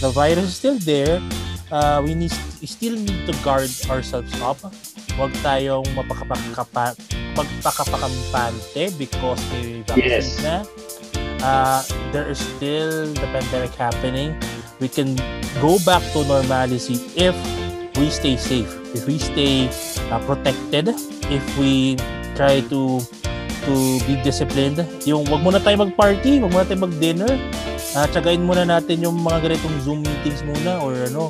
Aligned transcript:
the 0.00 0.10
virus 0.10 0.44
is 0.52 0.54
still 0.56 0.78
there. 0.82 1.20
Uh, 1.68 2.00
we 2.00 2.14
need 2.14 2.32
we 2.60 2.66
still 2.66 2.96
need 2.96 3.26
to 3.28 3.34
guard 3.44 3.68
ourselves 3.92 4.32
up. 4.40 4.56
Huwag 5.18 5.34
tayong 5.44 5.84
mapakapakapa 5.92 6.96
pagpakapakampante 7.36 8.94
because 8.96 9.40
may 9.52 9.82
vaccine 9.84 10.08
Yes. 10.08 10.40
na. 10.40 10.64
Uh, 11.38 11.80
there 12.10 12.26
is 12.26 12.38
still 12.38 13.12
the 13.14 13.28
pandemic 13.30 13.70
happening. 13.78 14.34
We 14.80 14.88
can 14.88 15.14
go 15.62 15.78
back 15.86 16.02
to 16.14 16.22
normalcy 16.26 16.98
if 17.14 17.34
we 17.98 18.10
stay 18.10 18.38
safe, 18.38 18.70
if 18.94 19.06
we 19.06 19.18
stay 19.18 19.70
uh, 20.10 20.18
protected, 20.26 20.94
if 21.30 21.42
we 21.58 21.98
try 22.38 22.62
to 22.70 23.02
to 23.66 23.74
be 24.06 24.16
disciplined. 24.22 24.80
Yung 25.04 25.26
wag 25.30 25.42
muna 25.42 25.58
tayo 25.60 25.82
mag-party, 25.82 26.38
wag 26.42 26.50
muna 26.50 26.64
tayo 26.66 26.80
mag-dinner. 26.86 27.30
Uh, 27.98 28.06
tsagain 28.14 28.46
muna 28.46 28.62
natin 28.62 29.02
yung 29.02 29.18
mga 29.26 29.50
ganitong 29.50 29.74
Zoom 29.82 30.06
meetings 30.06 30.46
muna 30.46 30.78
or 30.78 30.94
ano, 30.94 31.26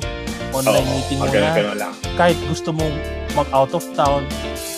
online 0.53 0.85
Oo, 0.85 0.93
meeting 1.01 1.17
muna. 1.17 1.73
lang. 1.73 1.93
Kahit 2.13 2.37
gusto 2.45 2.69
mong 2.69 2.93
mag 3.33 3.49
out 3.49 3.73
of 3.73 3.81
town, 3.97 4.21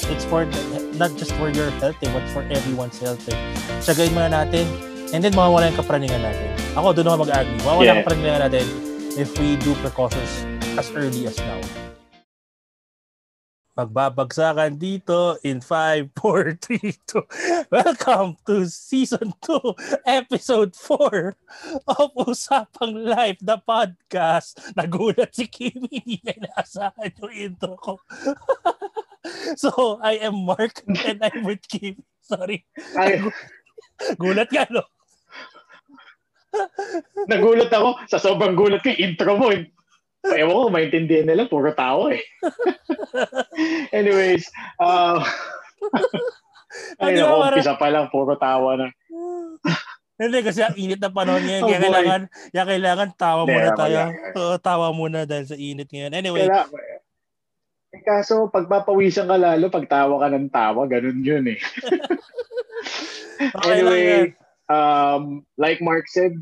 it's 0.07 0.23
for 0.23 0.47
not 0.95 1.11
just 1.19 1.35
for 1.35 1.51
your 1.51 1.67
health, 1.83 1.99
eh, 1.99 2.07
but 2.15 2.23
for 2.31 2.47
everyone's 2.47 2.95
health. 2.95 3.19
Eh. 3.27 3.35
Tsagain 3.83 4.15
muna 4.15 4.31
natin 4.31 4.63
and 5.11 5.19
then 5.19 5.35
mawawala 5.35 5.67
yung 5.67 5.75
kapraningan 5.83 6.23
natin. 6.23 6.47
Ako, 6.79 6.95
doon 6.95 7.11
ako 7.11 7.17
mag-agree. 7.27 7.59
Mawawala 7.67 7.83
Yeah. 7.83 7.99
kapraningan 8.07 8.39
natin 8.47 8.65
if 9.19 9.35
we 9.35 9.59
do 9.59 9.75
precautions 9.83 10.47
as 10.79 10.87
early 10.95 11.27
as 11.27 11.35
now. 11.43 11.59
Magbabagsakan 13.71 14.75
dito 14.75 15.39
in 15.47 15.63
5, 15.63 16.11
4, 16.19 16.59
3, 16.59 16.91
2. 17.07 17.71
Welcome 17.71 18.35
to 18.43 18.67
Season 18.67 19.31
2, 19.39 20.03
Episode 20.03 20.75
4 20.75 21.31
of 21.87 22.11
Usapang 22.19 22.99
Life, 22.99 23.39
the 23.39 23.63
podcast. 23.63 24.59
Nagulat 24.75 25.31
si 25.31 25.47
Kimi, 25.47 25.87
hindi 25.87 26.19
niya 26.19 26.35
inaasahan 26.35 27.15
yung 27.23 27.31
intro 27.31 27.79
ko. 27.79 27.95
so, 29.63 29.71
I 30.03 30.19
am 30.19 30.43
Mark 30.43 30.83
and 31.07 31.23
I'm 31.23 31.47
with 31.47 31.63
Kimi. 31.63 32.03
Sorry. 32.27 32.67
Ay, 32.99 33.23
Gulat 34.19 34.51
ka, 34.51 34.67
no? 34.67 34.83
nagulat 37.31 37.71
ako. 37.71 38.03
Sa 38.11 38.19
sobrang 38.19 38.51
gulat 38.51 38.83
ko, 38.83 38.91
intro 38.91 39.39
mo. 39.39 39.47
eh. 39.55 39.63
Ewan 40.21 40.53
ko, 40.53 40.69
maintindihan 40.69 41.25
nila. 41.25 41.49
Puro 41.49 41.73
tawa 41.73 42.13
eh. 42.13 42.21
Anyways, 43.97 44.45
uh, 44.77 45.17
ay, 47.01 47.17
naku, 47.17 47.25
parang- 47.25 47.57
umpisa 47.57 47.73
pa 47.75 47.87
lang, 47.89 48.05
puro 48.13 48.37
tawa 48.37 48.77
na. 48.77 48.87
Hindi, 50.21 50.45
kasi 50.45 50.61
ang 50.61 50.77
init 50.77 51.01
na 51.01 51.09
panahon 51.09 51.41
ngayon. 51.41 51.63
Oh, 51.65 51.69
kaya 51.73 51.81
kailangan, 51.81 52.21
kaya 52.53 52.65
kailangan 52.69 53.09
tawa 53.17 53.41
muna 53.49 53.69
tayo. 53.73 53.97
lang. 53.97 54.09
Oo, 54.37 54.55
tawa 54.61 54.87
muna 54.93 55.25
dahil 55.25 55.45
sa 55.49 55.57
init 55.57 55.89
ngayon. 55.89 56.13
Anyway, 56.13 56.45
Kaya, 56.45 56.69
eh, 57.89 58.01
kaso, 58.05 58.45
pagpapawisan 58.53 59.25
ka 59.25 59.41
lalo, 59.41 59.73
pag 59.73 59.89
tawa 59.89 60.21
ka 60.21 60.29
ng 60.29 60.53
tawa, 60.53 60.85
ganun 60.85 61.25
yun 61.25 61.49
eh. 61.49 61.59
anyway, 63.65 64.29
um, 64.69 65.41
like 65.57 65.81
Mark 65.81 66.05
said, 66.05 66.37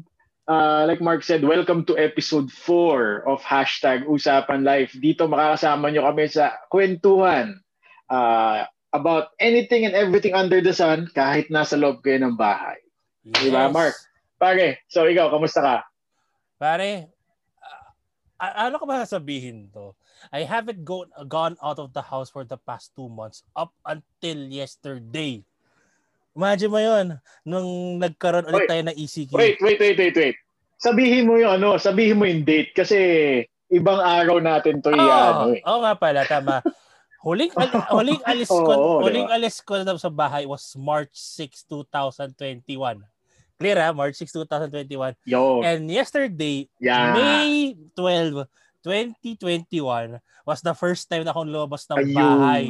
uh, 0.50 0.83
like 0.89 1.00
Mark 1.00 1.22
said, 1.22 1.45
welcome 1.45 1.86
to 1.86 1.94
episode 1.95 2.50
4 2.52 3.30
of 3.30 3.39
hashtag 3.45 4.09
Usapan 4.09 4.66
Life. 4.66 4.97
Dito 4.97 5.30
makakasama 5.30 5.94
nyo 5.94 6.09
kami 6.09 6.25
sa 6.25 6.58
kwentuhan 6.73 7.61
uh, 8.09 8.66
about 8.89 9.30
anything 9.38 9.86
and 9.86 9.94
everything 9.94 10.33
under 10.33 10.58
the 10.58 10.73
sun 10.73 11.06
kahit 11.14 11.53
nasa 11.53 11.78
loob 11.78 12.02
kayo 12.02 12.17
ng 12.25 12.33
bahay. 12.33 12.81
Di 13.22 13.53
ba, 13.53 13.69
Mark? 13.69 13.94
Pare, 14.41 14.81
so 14.89 15.06
ikaw, 15.06 15.30
kamusta 15.30 15.61
ka? 15.61 15.78
Pare, 16.58 17.13
ah, 18.41 18.68
ano 18.68 18.81
ka 18.81 18.85
ba 18.90 19.06
sasabihin 19.06 19.69
to? 19.69 19.94
I 20.34 20.44
haven't 20.44 20.84
go, 20.84 21.06
gone 21.29 21.56
out 21.62 21.78
of 21.78 21.94
the 21.94 22.03
house 22.03 22.34
for 22.34 22.44
the 22.44 22.57
past 22.57 22.91
two 22.97 23.07
months 23.07 23.45
up 23.53 23.72
until 23.85 24.50
yesterday. 24.50 25.45
Imagine 26.39 26.72
mo 26.72 26.79
yun, 26.79 27.05
nung 27.44 27.69
nagkaroon 28.00 28.47
ulit 28.47 28.63
Wait. 28.63 28.69
tayo 28.72 28.83
ng 28.88 28.95
ECQ. 28.95 29.31
Wait, 29.35 29.59
wait, 29.59 29.75
wait, 29.75 29.97
wait, 30.00 30.16
wait. 30.16 30.38
Sabihin 30.79 31.27
mo 31.27 31.35
yung 31.35 31.59
ano, 31.59 31.75
sabihin 31.75 32.16
mo 32.16 32.23
yung 32.23 32.47
date 32.47 32.72
kasi 32.72 32.95
ibang 33.67 34.00
araw 34.00 34.39
natin 34.39 34.79
to 34.79 34.95
i-ano 34.95 35.51
eh. 35.51 35.59
oo 35.67 35.83
nga 35.83 36.00
pala, 36.00 36.23
tama. 36.23 36.63
Huling, 37.19 37.51
al- 37.59 37.83
huling 38.00 38.23
alis 38.23 38.47
ko, 38.47 38.63
Oo, 38.72 39.03
huling 39.03 39.27
diba? 39.27 39.35
alis 39.35 39.59
ko 39.59 39.83
na 39.83 40.00
sa 40.00 40.07
bahay 40.07 40.47
was 40.47 40.72
March 40.79 41.11
6, 41.11 41.67
2021. 41.67 43.03
Clear 43.59 43.75
ha? 43.83 43.91
March 43.91 44.16
6, 44.16 44.31
2021. 44.47 45.19
Yo, 45.27 45.59
And 45.59 45.91
yesterday, 45.91 46.71
yeah. 46.79 47.11
May 47.11 47.75
12, 48.00 48.47
2021 48.88 50.16
was 50.47 50.63
the 50.63 50.71
first 50.71 51.11
time 51.11 51.27
na 51.27 51.35
akong 51.35 51.51
lumabas 51.51 51.83
ng 51.91 52.00
Ayun. 52.00 52.16
bahay 52.16 52.66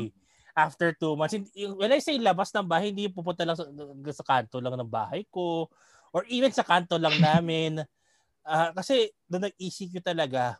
after 0.68 0.92
two 0.92 1.16
months. 1.16 1.40
When 1.56 1.96
I 1.96 2.03
say 2.03 2.20
labas 2.20 2.52
ng 2.52 2.68
bahay, 2.68 2.92
hindi 2.92 3.08
pupunta 3.08 3.47
lang 3.47 3.56
sa, 3.56 3.66
sa 4.12 4.25
kanto 4.28 4.59
lang 4.59 4.75
ng 4.75 4.92
bahay 4.92 5.24
ko 5.31 5.72
or 6.12 6.25
even 6.28 6.52
sa 6.52 6.66
kanto 6.68 7.00
lang 7.00 7.16
namin. 7.24 7.80
Ah, 8.44 8.74
kasi 8.75 9.14
doon 9.30 9.48
nag-ECQ 9.48 10.02
talaga, 10.03 10.58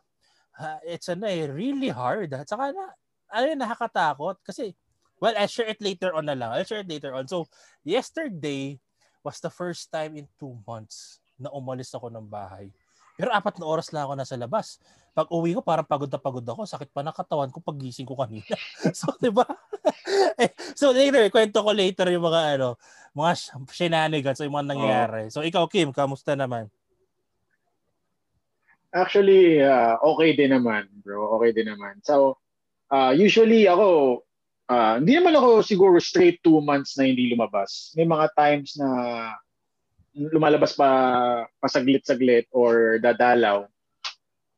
ah, 0.56 0.78
it's 0.86 1.10
ano 1.10 1.26
eh, 1.26 1.50
really 1.50 1.90
hard. 1.90 2.32
At 2.32 2.48
saka 2.48 2.72
na, 2.72 2.84
ano 3.30 3.44
yun, 3.44 3.60
nakakatakot. 3.60 4.40
Kasi, 4.46 4.72
well, 5.18 5.34
I'll 5.36 5.50
share 5.50 5.70
it 5.70 5.82
later 5.82 6.14
on 6.14 6.26
na 6.26 6.36
lang. 6.38 6.54
I'll 6.54 6.66
share 6.66 6.86
it 6.86 6.90
later 6.90 7.12
on. 7.12 7.26
So, 7.26 7.50
yesterday 7.82 8.78
was 9.20 9.42
the 9.42 9.52
first 9.52 9.92
time 9.92 10.16
in 10.16 10.26
two 10.40 10.56
months 10.64 11.20
na 11.36 11.52
umalis 11.52 11.92
ako 11.92 12.08
ng 12.08 12.26
bahay. 12.28 12.72
Pero 13.20 13.36
apat 13.36 13.60
na 13.60 13.68
oras 13.68 13.92
lang 13.92 14.08
ako 14.08 14.14
nasa 14.16 14.36
labas. 14.38 14.80
Pag 15.12 15.28
uwi 15.28 15.52
ko, 15.52 15.60
parang 15.60 15.84
pagod 15.84 16.08
na 16.08 16.16
pagod 16.16 16.44
ako. 16.44 16.64
Sakit 16.64 16.88
pa 16.88 17.04
ng 17.04 17.12
katawan 17.12 17.52
ko 17.52 17.60
pag 17.60 17.76
gising 17.76 18.08
ko 18.08 18.16
kanina. 18.16 18.56
so, 18.96 19.12
di 19.20 19.28
ba? 19.28 19.44
So, 20.80 20.90
later, 20.94 21.28
kwento 21.28 21.60
ko 21.60 21.70
later 21.74 22.08
yung 22.08 22.24
mga, 22.24 22.56
ano, 22.56 22.80
mga 23.12 23.32
sh- 23.36 23.52
shenanigans 23.74 24.40
o 24.40 24.46
yung 24.46 24.56
mga 24.56 24.70
nangyayari. 24.72 25.22
So, 25.28 25.44
ikaw, 25.44 25.66
Kim, 25.66 25.92
kamusta 25.92 26.38
naman? 26.38 26.70
Actually, 28.90 29.62
uh, 29.62 30.00
okay 30.02 30.34
din 30.34 30.50
naman, 30.50 30.90
bro. 31.04 31.38
Okay 31.38 31.54
din 31.54 31.70
naman. 31.70 32.02
So, 32.02 32.42
uh, 32.90 33.14
usually 33.14 33.70
ako, 33.70 34.20
uh, 34.66 34.98
hindi 34.98 35.14
naman 35.14 35.38
ako 35.38 35.62
siguro 35.62 36.02
straight 36.02 36.42
two 36.42 36.58
months 36.58 36.98
na 36.98 37.06
hindi 37.06 37.30
lumabas. 37.30 37.94
May 37.94 38.06
mga 38.06 38.26
times 38.34 38.74
na 38.74 38.88
lumalabas 40.14 40.74
pa 40.74 40.90
pasaglit-saglit 41.62 42.50
or 42.50 42.98
dadalaw 42.98 43.70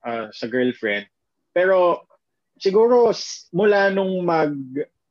uh, 0.05 0.27
sa 0.33 0.47
girlfriend. 0.49 1.05
Pero 1.53 2.09
siguro 2.57 3.13
mula 3.53 3.93
nung 3.93 4.25
mag 4.25 4.57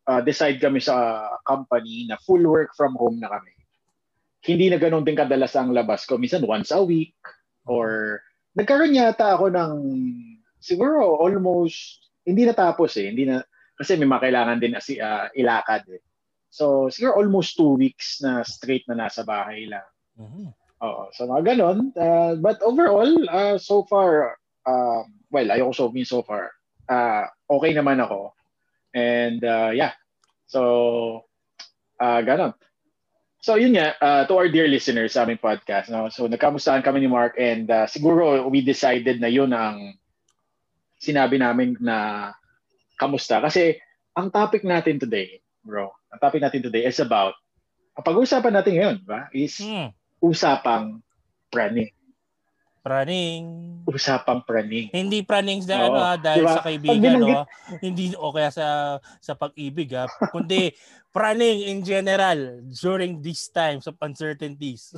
uh, 0.08 0.22
decide 0.22 0.58
kami 0.58 0.82
sa 0.82 1.28
company 1.46 2.08
na 2.10 2.18
full 2.22 2.42
work 2.46 2.74
from 2.74 2.96
home 2.98 3.22
na 3.22 3.30
kami. 3.30 3.54
Hindi 4.42 4.74
na 4.74 4.82
ganun 4.82 5.06
din 5.06 5.18
kadalas 5.18 5.54
ang 5.54 5.70
labas 5.70 6.06
ko. 6.10 6.18
Minsan 6.18 6.46
once 6.48 6.74
a 6.74 6.82
week 6.82 7.18
or 7.70 8.22
nagkaroon 8.58 8.98
yata 8.98 9.38
ako 9.38 9.54
ng 9.54 9.74
siguro 10.58 11.22
almost 11.22 12.10
hindi 12.26 12.50
natapos 12.50 12.98
eh. 12.98 13.14
Hindi 13.14 13.30
na 13.30 13.46
kasi 13.78 13.98
may 13.98 14.10
mga 14.10 14.30
kailangan 14.30 14.62
din 14.62 14.78
asi, 14.78 14.98
ah, 15.02 15.30
ilakad 15.34 15.86
eh. 15.90 16.02
So 16.50 16.90
siguro 16.90 17.22
almost 17.22 17.56
two 17.56 17.78
weeks 17.78 18.22
na 18.22 18.42
straight 18.42 18.86
na 18.90 19.08
nasa 19.08 19.22
bahay 19.22 19.70
lang. 19.70 19.88
Mhm. 20.18 20.54
Oo. 20.82 21.04
So 21.14 21.30
mga 21.30 21.54
ganon. 21.54 21.94
Uh, 21.94 22.34
but 22.42 22.58
overall, 22.66 23.10
uh, 23.30 23.58
so 23.62 23.86
far, 23.86 24.38
uh, 24.66 25.02
well, 25.30 25.48
ayoko 25.48 25.74
sabihin 25.74 26.10
so 26.10 26.26
far. 26.26 26.52
Uh, 26.90 27.30
okay 27.48 27.72
naman 27.72 28.02
ako. 28.02 28.34
And 28.94 29.44
uh, 29.44 29.72
yeah. 29.74 29.96
So, 30.48 31.26
uh, 32.00 32.22
ganon. 32.22 32.54
So 33.42 33.58
yun 33.58 33.74
nga, 33.74 33.98
uh, 33.98 34.22
to 34.30 34.38
our 34.38 34.50
dear 34.54 34.70
listeners 34.70 35.18
sa 35.18 35.26
aming 35.26 35.42
podcast. 35.42 35.90
No? 35.90 36.14
So 36.14 36.30
nagkamustahan 36.30 36.86
kami 36.86 37.02
ni 37.02 37.10
Mark 37.10 37.42
and 37.42 37.66
uh, 37.74 37.90
siguro 37.90 38.46
we 38.46 38.62
decided 38.62 39.18
na 39.18 39.34
yun 39.34 39.50
ang 39.50 39.98
sinabi 41.02 41.42
namin 41.42 41.74
na 41.82 42.30
kamusta. 43.02 43.42
Kasi 43.42 43.82
ang 44.14 44.30
topic 44.30 44.62
natin 44.62 45.02
today, 45.02 45.42
bro, 45.66 45.90
ang 46.14 46.20
topic 46.22 46.38
natin 46.38 46.62
today 46.62 46.86
is 46.86 47.02
about, 47.02 47.34
ang 47.98 48.06
pag-uusapan 48.06 48.54
natin 48.54 48.74
ngayon, 48.78 48.98
ba, 49.02 49.26
is 49.34 49.58
Hmm. 49.58 49.90
usapang 50.22 51.02
praning. 51.50 51.90
Praning. 52.82 53.44
Usapang 53.86 54.42
praning. 54.42 54.90
Hindi 54.90 55.22
praning 55.22 55.62
Oo. 55.62 55.70
ano 55.70 56.00
ah, 56.02 56.18
dahil 56.18 56.42
Diba? 56.42 56.54
sa 56.56 56.66
kaibigan 56.66 56.98
binanggit- 56.98 57.38
no. 57.38 57.46
Hindi 57.78 58.04
o 58.18 58.34
kaya 58.34 58.50
sa 58.50 58.68
sa 59.22 59.38
pag-ibig 59.38 59.94
ah, 59.94 60.10
kundi 60.34 60.74
praning 61.16 61.70
in 61.70 61.86
general 61.86 62.58
during 62.74 63.22
these 63.22 63.46
times 63.48 63.86
of 63.86 63.94
uncertainties. 64.02 64.98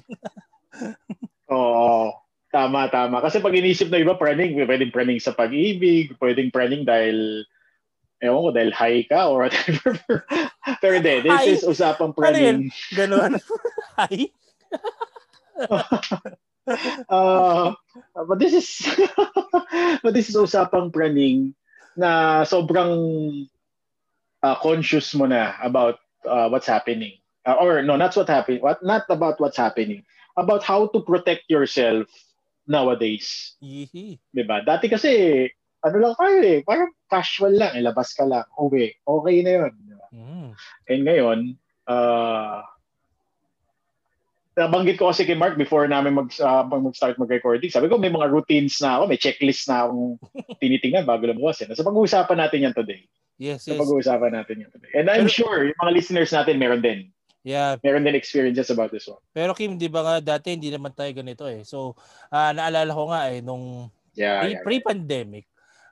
Oo. 1.52 2.16
Tama, 2.48 2.86
tama. 2.88 3.18
Kasi 3.20 3.42
pag 3.42 3.52
inisip 3.52 3.90
na 3.90 3.98
iba, 3.98 4.14
praning, 4.14 4.54
pwedeng 4.56 4.94
praning 4.94 5.18
sa 5.18 5.34
pag-ibig, 5.34 6.14
pwedeng 6.22 6.54
praning 6.54 6.86
dahil, 6.86 7.42
ewan 8.22 8.46
ko, 8.46 8.50
dahil 8.54 8.72
high 8.72 9.02
ka 9.04 9.26
or 9.26 9.44
whatever. 9.44 9.98
Pero 10.82 10.94
hindi, 11.02 11.26
this 11.26 11.34
High? 11.34 11.50
is 11.52 11.66
usapang 11.66 12.14
Ano 12.14 12.30
yun? 12.30 12.70
praning. 12.70 12.70
Ganon. 12.94 13.34
Uh, 17.10 17.75
but 18.27 18.39
this 18.39 18.56
is 18.56 18.68
but 20.04 20.15
this 20.15 20.31
is 20.31 20.36
usapang 20.36 20.94
praning 20.95 21.51
na 22.00 22.44
sobrang 22.48 22.94
uh, 24.42 24.56
conscious 24.63 25.12
mo 25.15 25.27
na 25.27 25.60
about 25.62 26.00
uh, 26.24 26.48
what's 26.48 26.68
happening. 26.68 27.19
Uh, 27.44 27.60
or 27.60 27.83
no, 27.83 28.00
not 28.00 28.15
what 28.15 28.31
happening. 28.31 28.63
What 28.63 28.80
not 28.83 29.04
about 29.12 29.39
what's 29.39 29.60
happening. 29.60 30.07
About 30.39 30.63
how 30.63 30.88
to 30.95 31.04
protect 31.04 31.45
yourself 31.51 32.07
nowadays. 32.65 33.60
Yee. 33.60 34.18
'Di 34.31 34.44
ba? 34.48 34.63
Dati 34.63 34.88
kasi 34.88 35.45
ano 35.83 35.98
lang 36.00 36.15
kayo 36.15 36.39
eh, 36.39 36.60
parang 36.63 36.95
casual 37.12 37.60
lang, 37.60 37.75
ilabas 37.75 38.15
ka 38.15 38.24
lang, 38.24 38.48
uwi. 38.56 38.95
Okay 39.04 39.38
na 39.44 39.51
'yon. 39.51 39.74
Diba? 39.83 40.07
Mm. 40.15 40.50
And 40.88 41.01
ngayon, 41.04 41.39
uh, 41.92 42.63
nabanggit 44.54 45.02
ko 45.02 45.10
kasi 45.10 45.26
kay 45.26 45.34
Mark 45.34 45.58
before 45.58 45.90
namin 45.90 46.14
mag, 46.14 46.30
uh, 46.38 46.64
mag-start 46.66 47.18
mag-recording. 47.18 47.74
Sabi 47.74 47.90
ko, 47.90 47.98
may 47.98 48.14
mga 48.14 48.30
routines 48.30 48.78
na 48.82 49.02
ako, 49.02 49.04
may 49.10 49.20
checklist 49.20 49.66
na 49.66 49.86
akong 49.86 50.22
tinitingnan 50.62 51.10
bago 51.10 51.26
lumabas. 51.26 51.62
Eh. 51.66 51.70
So 51.74 51.86
pag-uusapan 51.86 52.38
natin 52.38 52.66
yan 52.70 52.76
today. 52.78 53.02
Yes, 53.42 53.66
yes. 53.66 53.74
So 53.74 53.82
pag-uusapan 53.82 54.32
natin 54.38 54.66
yan 54.66 54.72
today. 54.72 54.92
And 54.94 55.10
I'm 55.10 55.26
Pero, 55.26 55.38
sure, 55.42 55.60
yung 55.66 55.80
mga 55.82 55.94
listeners 55.94 56.32
natin 56.32 56.62
meron 56.62 56.86
din. 56.86 57.10
Yeah. 57.44 57.76
Meron 57.84 58.08
din 58.08 58.16
experiences 58.16 58.72
about 58.72 58.94
this 58.94 59.10
one. 59.10 59.20
Pero 59.36 59.52
Kim, 59.58 59.76
di 59.76 59.92
ba 59.92 60.06
nga 60.06 60.16
dati 60.38 60.56
hindi 60.56 60.72
naman 60.72 60.96
tayo 60.96 61.12
ganito 61.12 61.44
eh. 61.50 61.66
So, 61.68 61.98
uh, 62.32 62.52
naalala 62.56 62.94
ko 62.94 63.04
nga 63.12 63.22
eh, 63.34 63.44
nung 63.44 63.92
yeah, 64.16 64.40
pre- 64.40 64.54
yeah, 64.56 64.64
pre-pandemic, 64.64 65.46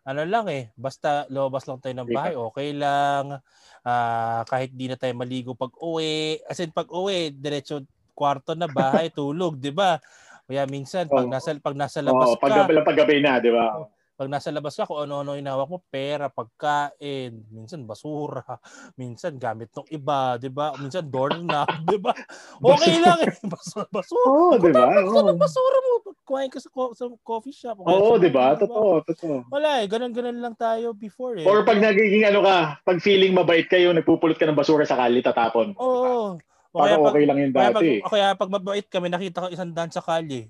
ano 0.06 0.22
lang 0.25 0.46
eh, 0.50 0.69
basta 0.78 1.30
lumabas 1.30 1.66
lang 1.68 1.81
tayo 1.81 1.94
ng 1.98 2.10
bahay, 2.10 2.34
okay 2.34 2.69
lang. 2.74 3.38
Uh, 3.81 4.42
kahit 4.46 4.69
di 4.74 4.86
na 4.86 4.98
tayo 4.98 5.14
maligo 5.14 5.57
pag 5.57 5.74
uwi. 5.81 6.42
As 6.46 6.62
in, 6.62 6.72
pag 6.74 6.90
uwi, 6.90 7.34
diretso 7.34 7.81
kwarto 8.21 8.53
na 8.53 8.69
bahay, 8.69 9.09
tulog, 9.18 9.57
'di 9.57 9.73
ba? 9.73 9.97
Kaya 10.45 10.69
minsan 10.69 11.09
pag 11.09 11.25
nasa 11.25 11.57
pag 11.57 11.73
nasa 11.73 12.06
labas 12.06 12.29
oh, 12.29 12.38
ka, 12.38 12.69
pag 12.69 12.85
paggabi 12.85 13.18
na, 13.18 13.41
'di 13.41 13.50
ba? 13.50 13.89
Pag 14.21 14.29
nasa 14.29 14.53
labas 14.53 14.77
ka, 14.77 14.85
kung 14.85 15.01
ano-ano 15.01 15.33
inawak 15.33 15.65
mo, 15.65 15.81
pera, 15.89 16.29
pagkain, 16.29 17.41
minsan 17.50 17.81
basura, 17.89 18.45
minsan 19.01 19.41
gamit 19.41 19.73
ng 19.73 19.89
iba, 19.89 20.38
'di 20.38 20.53
ba? 20.53 20.77
Minsan 20.77 21.09
doorknob, 21.09 21.65
'di 21.89 21.97
ba? 21.97 22.13
Okay 22.62 23.01
lang 23.01 23.18
eh. 23.25 23.33
Basura, 23.41 23.89
basura. 23.89 24.29
Oh, 24.29 24.53
'di 24.62 24.69
ba? 24.69 24.85
Oh. 25.01 25.33
basura 25.33 25.77
mo 25.81 26.13
kumain 26.21 26.53
ka 26.53 26.62
sa, 26.62 26.69
co- 26.69 26.94
sa 26.94 27.09
coffee 27.25 27.56
shop. 27.56 27.81
Oo, 27.81 28.13
oh, 28.13 28.15
'di 28.21 28.29
ba? 28.29 28.53
Totoo, 28.53 29.01
totoo. 29.01 29.50
Wala 29.50 29.81
eh, 29.81 29.89
ganun-ganun 29.89 30.38
lang 30.38 30.53
tayo 30.53 30.94
before 30.94 31.41
eh. 31.41 31.47
Or 31.50 31.65
pag 31.65 31.81
nagiging 31.81 32.27
ano 32.29 32.45
ka, 32.45 32.77
pag 32.85 33.01
feeling 33.01 33.33
mabait 33.33 33.65
kayo, 33.65 33.89
nagpupulot 33.95 34.38
ka 34.38 34.45
ng 34.45 34.59
basura 34.59 34.85
sa 34.85 35.00
kali 35.00 35.25
tatapon. 35.25 35.73
Oo. 35.81 36.38
Diba? 36.38 36.50
Parang 36.71 37.03
okay 37.03 37.23
lang 37.27 37.38
yung 37.39 37.53
dati. 37.53 37.59
Kaya 37.59 37.75
pag, 37.75 38.12
kaya 38.12 38.27
pag 38.39 38.51
mabait 38.51 38.88
kami, 38.88 39.07
nakita 39.12 39.44
ko 39.44 39.47
isang 39.51 39.75
daan 39.75 39.91
sa 39.91 40.00
kalye, 40.00 40.47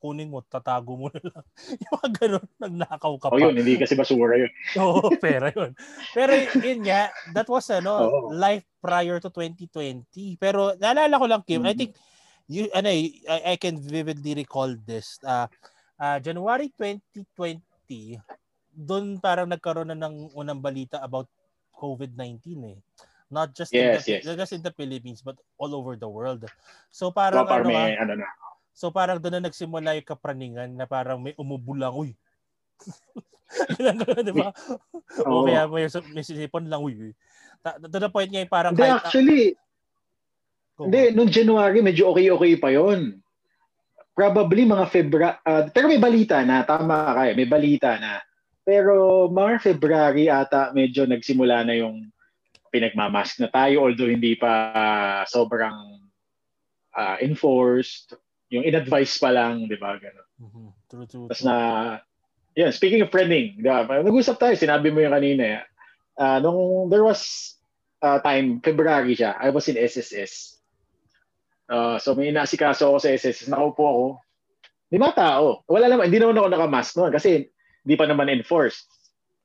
kunin 0.00 0.32
mo, 0.32 0.40
tatago 0.42 0.96
mo 0.96 1.06
na 1.12 1.20
lang. 1.20 1.44
yung 1.84 1.92
mga 2.00 2.10
ganun, 2.16 2.46
nagnakaw 2.56 3.14
ka 3.20 3.26
pa. 3.28 3.34
Oh, 3.36 3.38
yun, 3.38 3.54
hindi 3.54 3.76
kasi 3.76 3.94
basura 3.94 4.34
yun. 4.40 4.50
Oo, 4.82 5.12
pera 5.20 5.52
yun. 5.52 5.76
Pero 6.16 6.32
yun 6.58 6.80
nga, 6.82 7.12
that 7.36 7.46
was 7.46 7.68
ano, 7.68 7.92
oh. 8.08 8.32
life 8.32 8.64
prior 8.80 9.20
to 9.20 9.28
2020. 9.30 10.40
Pero 10.40 10.74
naalala 10.80 11.14
ko 11.20 11.26
lang, 11.28 11.42
Kim, 11.44 11.62
mm-hmm. 11.62 11.70
I 11.70 11.74
think, 11.76 11.92
you, 12.48 12.66
ano, 12.72 12.88
I, 12.88 13.54
I 13.54 13.56
can 13.60 13.78
vividly 13.78 14.34
recall 14.34 14.72
this. 14.88 15.20
Uh, 15.22 15.46
uh, 16.00 16.18
January 16.18 16.72
2020, 16.74 18.18
doon 18.72 19.20
parang 19.20 19.46
nagkaroon 19.46 19.92
na 19.92 19.98
ng 20.08 20.32
unang 20.32 20.58
balita 20.58 20.98
about 21.04 21.28
COVID-19 21.76 22.40
eh. 22.72 22.78
Not 23.30 23.54
just 23.54 23.70
yes, 23.70 23.80
in 23.80 23.94
the, 23.94 24.10
yes. 24.10 24.22
not 24.26 24.36
just 24.42 24.54
in 24.58 24.62
the 24.66 24.74
Philippines 24.74 25.22
but 25.22 25.38
all 25.54 25.70
over 25.70 25.94
the 25.94 26.10
world. 26.10 26.42
So 26.90 27.14
parang 27.14 27.46
so, 27.46 27.54
ano, 27.54 27.70
may, 27.70 27.94
ano 27.94 28.18
na. 28.18 28.26
So 28.74 28.90
parang 28.90 29.22
doon 29.22 29.38
na 29.38 29.46
nagsimula 29.46 29.94
yung 29.94 30.10
kapraningan 30.10 30.74
na 30.74 30.90
parang 30.90 31.22
may 31.22 31.30
umubulang, 31.38 31.94
uy. 31.94 32.10
di 34.26 34.34
ba? 34.34 34.50
Oh. 35.22 35.42
O 35.42 35.46
kaya 35.46 35.70
may, 35.70 35.86
may 36.10 36.24
sisipon 36.26 36.66
lang, 36.66 36.82
uy. 36.82 37.14
To 37.62 37.98
the 38.02 38.10
point 38.10 38.34
ngayon 38.34 38.50
parang 38.50 38.74
Hindi, 38.74 38.82
kahit, 38.82 38.98
actually, 38.98 39.42
uh, 40.80 40.88
hindi, 40.90 41.14
noong 41.14 41.30
January, 41.30 41.78
medyo 41.86 42.10
okay-okay 42.10 42.58
pa 42.58 42.74
yon 42.74 43.22
Probably 44.10 44.66
mga 44.66 44.86
February, 44.90 45.38
uh, 45.46 45.70
pero 45.70 45.86
may 45.86 46.02
balita 46.02 46.42
na, 46.42 46.66
tama 46.66 47.14
ka 47.14 47.22
eh, 47.30 47.34
may 47.38 47.46
balita 47.46 47.94
na. 47.94 48.18
Pero 48.66 49.26
mga 49.30 49.62
February 49.62 50.26
ata 50.26 50.74
medyo 50.74 51.06
nagsimula 51.06 51.62
na 51.62 51.78
yung 51.78 52.10
pinagmamask 52.70 53.42
na 53.42 53.50
tayo 53.50 53.84
although 53.84 54.08
hindi 54.08 54.38
pa 54.38 54.52
uh, 54.72 55.22
sobrang 55.26 56.00
uh, 56.96 57.16
enforced. 57.22 58.14
Yung 58.50 58.66
in-advise 58.66 59.14
pa 59.22 59.30
lang, 59.30 59.70
di 59.70 59.78
ba? 59.78 59.94
Ganun. 59.94 60.28
Mm-hmm. 60.42 60.66
True, 60.90 61.06
true, 61.06 61.26
Tapos 61.30 61.42
na, 61.46 61.56
yeah, 62.58 62.70
speaking 62.74 62.98
of 63.02 63.14
friending, 63.14 63.62
diba? 63.62 63.86
nag-usap 63.86 64.42
tayo, 64.42 64.54
sinabi 64.58 64.90
mo 64.90 64.98
yung 64.98 65.14
kanina, 65.14 65.62
uh, 66.18 66.42
nung 66.42 66.90
there 66.90 67.06
was 67.06 67.54
uh, 68.02 68.18
time, 68.26 68.58
February 68.58 69.14
siya, 69.14 69.38
I 69.38 69.54
was 69.54 69.70
in 69.70 69.78
SSS. 69.78 70.58
Uh, 71.70 72.02
so 72.02 72.18
may 72.18 72.34
inaasikaso 72.34 72.90
ako 72.90 72.98
sa 72.98 73.14
SSS, 73.14 73.46
nakaupo 73.54 73.84
ako. 73.86 74.06
Di 74.90 74.98
ba 74.98 75.14
tao? 75.14 75.62
Wala 75.70 75.86
naman, 75.86 76.10
hindi 76.10 76.18
naman 76.18 76.42
ako 76.42 76.48
nakamask 76.50 76.90
noon 76.98 77.14
kasi 77.14 77.46
hindi 77.86 77.94
pa 77.94 78.10
naman 78.10 78.26
enforced. 78.26 78.90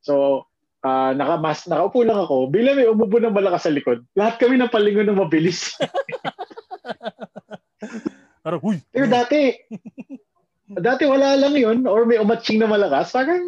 So, 0.01 0.45
uh, 0.86 1.12
nakamas, 1.18 1.66
nakaupo 1.66 2.06
lang 2.06 2.22
ako, 2.22 2.54
bila 2.54 2.78
may 2.78 2.86
umubo 2.86 3.18
ng 3.18 3.34
malakas 3.34 3.66
sa 3.66 3.74
likod, 3.74 4.06
lahat 4.14 4.38
kami 4.38 4.62
napalingon 4.62 5.10
ng 5.10 5.18
mabilis. 5.18 5.74
Parang, 8.46 8.62
huy! 8.62 8.78
Pero 8.94 9.10
dati, 9.10 9.58
dati 10.70 11.10
wala 11.10 11.34
lang 11.34 11.58
yon 11.58 11.90
or 11.90 12.06
may 12.06 12.22
umatching 12.22 12.62
na 12.62 12.70
malakas, 12.70 13.10
parang 13.10 13.42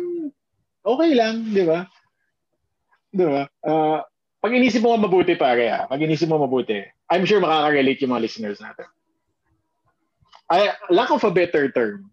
okay 0.82 1.14
lang, 1.14 1.54
di 1.54 1.62
ba? 1.62 1.86
Di 3.14 3.22
ba? 3.22 3.46
Uh, 3.62 4.02
pag 4.42 4.58
inisip 4.58 4.82
mo 4.82 4.98
mabuti 4.98 5.38
pare, 5.38 5.70
ha? 5.70 5.86
pag 5.86 6.02
inisip 6.02 6.26
mo 6.26 6.42
mabuti, 6.42 6.82
I'm 7.14 7.30
sure 7.30 7.38
makaka-relate 7.38 8.02
yung 8.02 8.18
mga 8.18 8.26
listeners 8.26 8.58
natin. 8.58 8.90
I, 10.50 10.74
lack 10.90 11.14
of 11.14 11.22
a 11.22 11.30
better 11.30 11.70
term, 11.70 12.10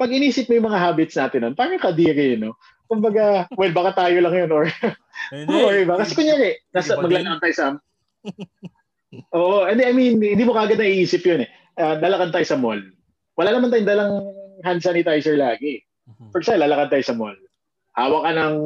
pag 0.00 0.08
inisip 0.08 0.48
mo 0.48 0.56
yung 0.56 0.72
mga 0.72 0.80
habits 0.80 1.20
natin 1.20 1.44
nun, 1.44 1.52
parang 1.52 1.76
kadiri, 1.76 2.40
no? 2.40 2.56
Kumbaga, 2.92 3.48
well, 3.56 3.72
baka 3.72 3.96
tayo 3.96 4.20
lang 4.20 4.36
yun 4.36 4.50
or 4.52 4.68
or 5.64 5.72
iba. 5.72 5.96
Kasi 5.96 6.12
kunyari, 6.12 6.60
nasa, 6.76 7.00
maglalakad 7.00 7.40
tayo 7.40 7.54
sa 7.56 7.66
Oo, 9.32 9.64
hindi, 9.68 9.84
I 9.84 9.92
mean, 9.96 10.20
hindi 10.20 10.44
mo 10.44 10.52
kagad 10.52 10.80
naiisip 10.80 11.24
yun 11.24 11.44
eh. 11.44 11.50
Uh, 11.80 11.96
lalakad 12.00 12.36
tayo 12.36 12.46
sa 12.48 12.60
mall. 12.60 12.80
Wala 13.36 13.52
naman 13.52 13.72
tayong 13.72 13.88
dalang 13.88 14.12
hand 14.60 14.84
sanitizer 14.84 15.40
lagi. 15.40 15.80
Mm-hmm. 16.08 16.28
For 16.32 16.44
example, 16.44 16.64
lalakad 16.68 16.88
tayo 16.92 17.04
sa 17.04 17.16
mall. 17.16 17.36
Hawak 17.96 18.22
ka 18.28 18.32
ng 18.36 18.56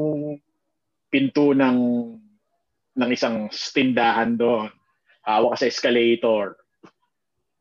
pinto 1.11 1.55
ng 1.55 1.79
ng 2.97 3.11
isang 3.11 3.51
tindahan 3.51 4.39
doon. 4.39 4.71
Hawak 5.23 5.55
ka 5.59 5.67
sa 5.67 5.71
escalator. 5.71 6.59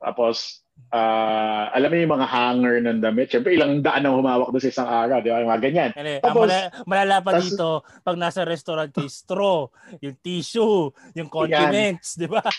Tapos, 0.02 0.65
uh, 0.96 1.64
alam 1.76 1.90
mo 1.92 1.96
yung 1.96 2.16
mga 2.16 2.28
hanger 2.30 2.76
ng 2.84 3.00
damit. 3.04 3.28
Siyempre, 3.32 3.52
ilang 3.56 3.84
daan 3.84 4.06
ang 4.06 4.16
humawak 4.20 4.50
doon 4.52 4.64
sa 4.64 4.72
isang 4.72 4.90
araw. 4.90 5.18
Di 5.20 5.30
ba? 5.32 5.42
Yung 5.44 5.52
mga 5.52 5.64
ganyan. 5.64 5.92
Ano, 5.96 6.10
Tapos, 6.22 6.50
ang 6.52 6.88
malala 6.88 7.16
pa 7.20 7.32
tas, 7.36 7.44
dito, 7.48 7.70
pag 8.04 8.16
nasa 8.16 8.42
restaurant 8.48 8.92
kay 8.92 9.10
straw, 9.10 9.68
yung 10.00 10.16
tissue, 10.24 10.92
yung 11.18 11.30
condiments, 11.32 12.16
di 12.16 12.28
ba? 12.30 12.44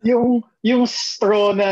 yung 0.00 0.40
yung 0.64 0.88
straw 0.88 1.52
na 1.52 1.68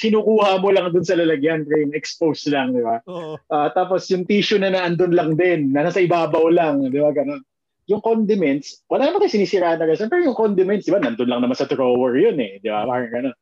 kinukuha 0.00 0.64
mo 0.64 0.72
lang 0.72 0.88
doon 0.88 1.04
sa 1.04 1.18
lalagyan, 1.18 1.68
yung 1.68 1.92
exposed 1.92 2.48
lang, 2.48 2.72
di 2.72 2.80
ba? 2.80 3.04
Uh, 3.04 3.68
tapos 3.76 4.08
yung 4.08 4.24
tissue 4.24 4.56
na 4.56 4.72
naandun 4.72 5.12
lang 5.12 5.36
din, 5.36 5.72
na 5.72 5.84
nasa 5.84 6.00
ibabaw 6.00 6.48
lang, 6.48 6.88
di 6.88 7.00
ba? 7.00 7.12
Ganun. 7.12 7.44
Yung 7.86 8.02
condiments, 8.02 8.82
wala 8.90 9.06
naman 9.06 9.22
kayo 9.22 9.38
sinisira 9.38 9.78
na 9.78 9.86
kasi. 9.86 10.10
Pero 10.10 10.26
yung 10.26 10.34
condiments, 10.34 10.88
di 10.88 10.92
ba, 10.92 10.98
nandun 10.98 11.30
lang 11.30 11.38
naman 11.38 11.54
sa 11.54 11.70
drawer 11.70 12.18
yun 12.18 12.34
eh. 12.42 12.58
Di 12.58 12.66
ba? 12.66 12.82
Parang 12.82 13.12
ganun. 13.12 13.36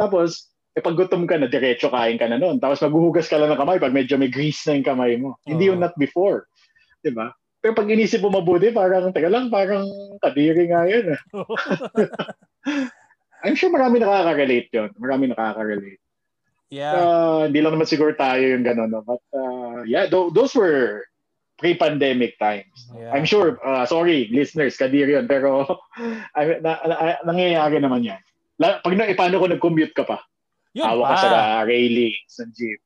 Tapos, 0.00 0.48
eh 0.80 0.84
pag 0.84 0.96
gutom 0.96 1.28
ka 1.28 1.36
na, 1.36 1.46
diretso 1.46 1.92
kain 1.92 2.16
ka 2.16 2.24
na 2.24 2.40
noon. 2.40 2.56
Tapos 2.56 2.80
maghuhugas 2.80 3.28
ka 3.28 3.36
lang 3.36 3.52
ng 3.52 3.60
kamay 3.60 3.76
pag 3.76 3.92
medyo 3.92 4.16
may 4.16 4.32
grease 4.32 4.64
na 4.64 4.80
yung 4.80 4.88
kamay 4.88 5.20
mo. 5.20 5.36
Uh-huh. 5.36 5.52
Hindi 5.52 5.68
yung 5.68 5.84
not 5.84 5.92
before. 6.00 6.48
Di 7.04 7.12
ba? 7.12 7.36
Pero 7.60 7.76
pag 7.76 7.92
inisip 7.92 8.24
mo 8.24 8.32
mabuti, 8.32 8.72
parang, 8.72 9.12
teka 9.12 9.28
lang, 9.28 9.52
parang 9.52 9.84
kadiri 10.24 10.72
nga 10.72 10.88
yun. 10.88 11.12
Eh. 11.12 11.20
I'm 13.44 13.56
sure 13.56 13.68
marami 13.68 14.00
nakaka-relate 14.00 14.68
yun. 14.72 14.90
Marami 14.96 15.28
nakaka-relate. 15.28 16.00
Yeah. 16.72 16.96
Uh, 16.96 17.40
hindi 17.50 17.60
lang 17.60 17.76
naman 17.76 17.88
siguro 17.90 18.16
tayo 18.16 18.40
yung 18.40 18.64
gano'n. 18.64 18.88
No? 18.88 19.04
But 19.04 19.20
uh, 19.36 19.84
yeah, 19.84 20.08
th- 20.08 20.32
those 20.32 20.56
were 20.56 21.04
pre-pandemic 21.60 22.40
times. 22.40 22.88
Yeah. 22.96 23.12
I'm 23.12 23.28
sure, 23.28 23.60
uh, 23.60 23.84
sorry, 23.84 24.32
listeners, 24.32 24.80
kadiri 24.80 25.20
yun. 25.20 25.28
Pero 25.28 25.66
na, 26.36 26.40
na, 26.64 26.72
na, 26.88 26.94
nangyayari 27.28 27.76
naman 27.76 28.08
yan. 28.08 28.22
La, 28.56 28.80
pag 28.80 28.96
na, 28.96 29.04
eh, 29.04 29.16
paano 29.16 29.36
ko 29.36 29.48
nag-commute 29.48 29.92
ka 29.92 30.08
pa? 30.08 30.24
Yun 30.70 30.86
Hawak 30.86 31.04
pa. 31.04 31.10
ka 31.10 31.16
sa 31.20 31.30
railing, 31.62 32.16
sa 32.26 32.42
jeep. 32.46 32.78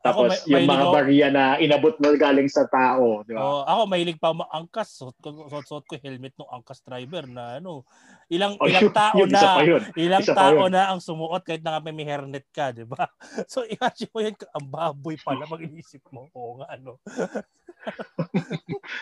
Tapos 0.00 0.28
Ako, 0.28 0.28
may- 0.28 0.44
yung 0.52 0.68
mga 0.68 0.84
ako- 0.84 0.92
barya 0.92 1.28
na 1.32 1.44
inabot 1.56 1.96
mo 1.96 2.12
galing 2.12 2.44
sa 2.44 2.68
tao, 2.68 3.24
di 3.24 3.32
ba? 3.32 3.40
Oh, 3.40 3.64
ako 3.64 3.88
mahilig 3.88 4.20
pa 4.20 4.36
angkas. 4.52 5.00
Suot 5.00 5.16
ko, 5.16 5.48
suot, 5.48 5.64
suot 5.64 5.84
ko 5.88 5.96
helmet 5.96 6.36
ng 6.36 6.44
angkas 6.44 6.84
driver 6.84 7.24
na 7.24 7.56
ano. 7.56 7.88
Ilang 8.28 8.60
Oh, 8.60 8.68
ilang 8.68 8.92
tao 8.92 9.16
yun, 9.16 9.32
na. 9.32 9.64
yun. 9.64 9.80
Ilang 9.96 10.20
Isa 10.20 10.36
tao 10.36 10.68
na 10.68 10.92
ang 10.92 11.00
sumuot 11.00 11.40
kahit 11.40 11.60
na 11.60 11.80
may 11.80 12.04
hairnet 12.04 12.44
ka, 12.52 12.70
di 12.70 12.84
ba? 12.84 13.08
So, 13.48 13.64
imagine 13.64 14.12
mo 14.12 14.20
yan, 14.20 14.36
ang 14.52 14.66
baboy 14.68 15.16
pala 15.16 15.48
pag 15.48 15.64
inisip 15.64 16.04
mo. 16.12 16.28
Oo 16.36 16.60
nga, 16.60 16.68
ano. 16.68 17.00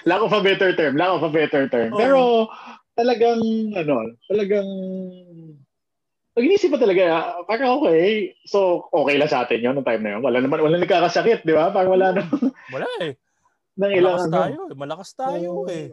Lack 0.07 0.21
of 0.21 0.31
a 0.31 0.41
better 0.41 0.71
term, 0.73 0.95
lack 0.95 1.11
of 1.11 1.23
a 1.23 1.31
better 1.31 1.67
term. 1.67 1.91
Oo. 1.93 1.99
Pero 1.99 2.19
talagang 2.95 3.43
ano, 3.75 4.15
talagang 4.27 4.69
pag 6.33 6.45
inisip 6.49 6.73
mo 6.73 6.81
talaga, 6.81 7.05
ah, 7.13 7.45
parang 7.45 7.77
okay. 7.77 8.33
So, 8.49 8.89
okay 8.89 9.21
lang 9.21 9.29
sa 9.29 9.45
atin 9.45 9.61
yun 9.61 9.77
noong 9.77 9.85
time 9.85 10.01
na 10.01 10.11
yun. 10.17 10.23
Wala 10.25 10.41
naman, 10.41 10.65
wala 10.65 10.81
nagkakasakit, 10.81 11.45
di 11.45 11.53
ba? 11.53 11.69
Parang 11.69 11.93
wala 11.93 12.17
na 12.17 12.23
Wala 12.73 12.89
eh. 13.05 13.21
nang 13.81 13.93
ilang 13.93 14.17
Malakas 14.17 14.29
ano. 14.29 14.37
tayo. 14.41 14.61
eh. 14.65 14.77
Malakas 14.77 15.11
tayo 15.13 15.49
Oo. 15.61 15.69
eh. 15.69 15.89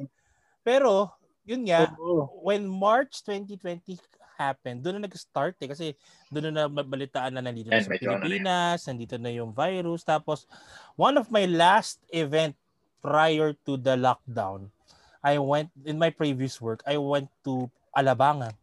Pero, 0.63 1.11
yun 1.43 1.67
nga, 1.67 1.91
Oo. 1.99 2.31
when 2.39 2.63
March 2.63 3.19
2020 3.27 3.99
happened, 4.39 4.79
doon 4.79 5.03
na 5.03 5.11
nag-start 5.11 5.59
eh. 5.59 5.67
Kasi 5.67 5.85
doon 6.31 6.55
na 6.55 6.71
nabalitaan 6.71 7.35
na 7.35 7.43
nandito 7.43 7.67
na 7.67 7.79
Yan, 7.79 7.83
sa 7.83 7.91
ano 7.91 7.99
na 7.99 8.23
Pilipinas, 8.23 8.79
nandito 8.87 9.15
na 9.19 9.31
yung 9.35 9.51
virus. 9.51 10.07
Tapos, 10.07 10.47
one 10.95 11.19
of 11.19 11.27
my 11.27 11.43
last 11.43 11.99
event 12.15 12.55
prior 13.03 13.51
to 13.67 13.75
the 13.75 13.99
lockdown, 13.99 14.71
I 15.19 15.35
went, 15.35 15.67
in 15.83 15.99
my 15.99 16.07
previous 16.15 16.63
work, 16.63 16.79
I 16.87 16.95
went 16.95 17.27
to 17.43 17.67
Alabang. 17.91 18.55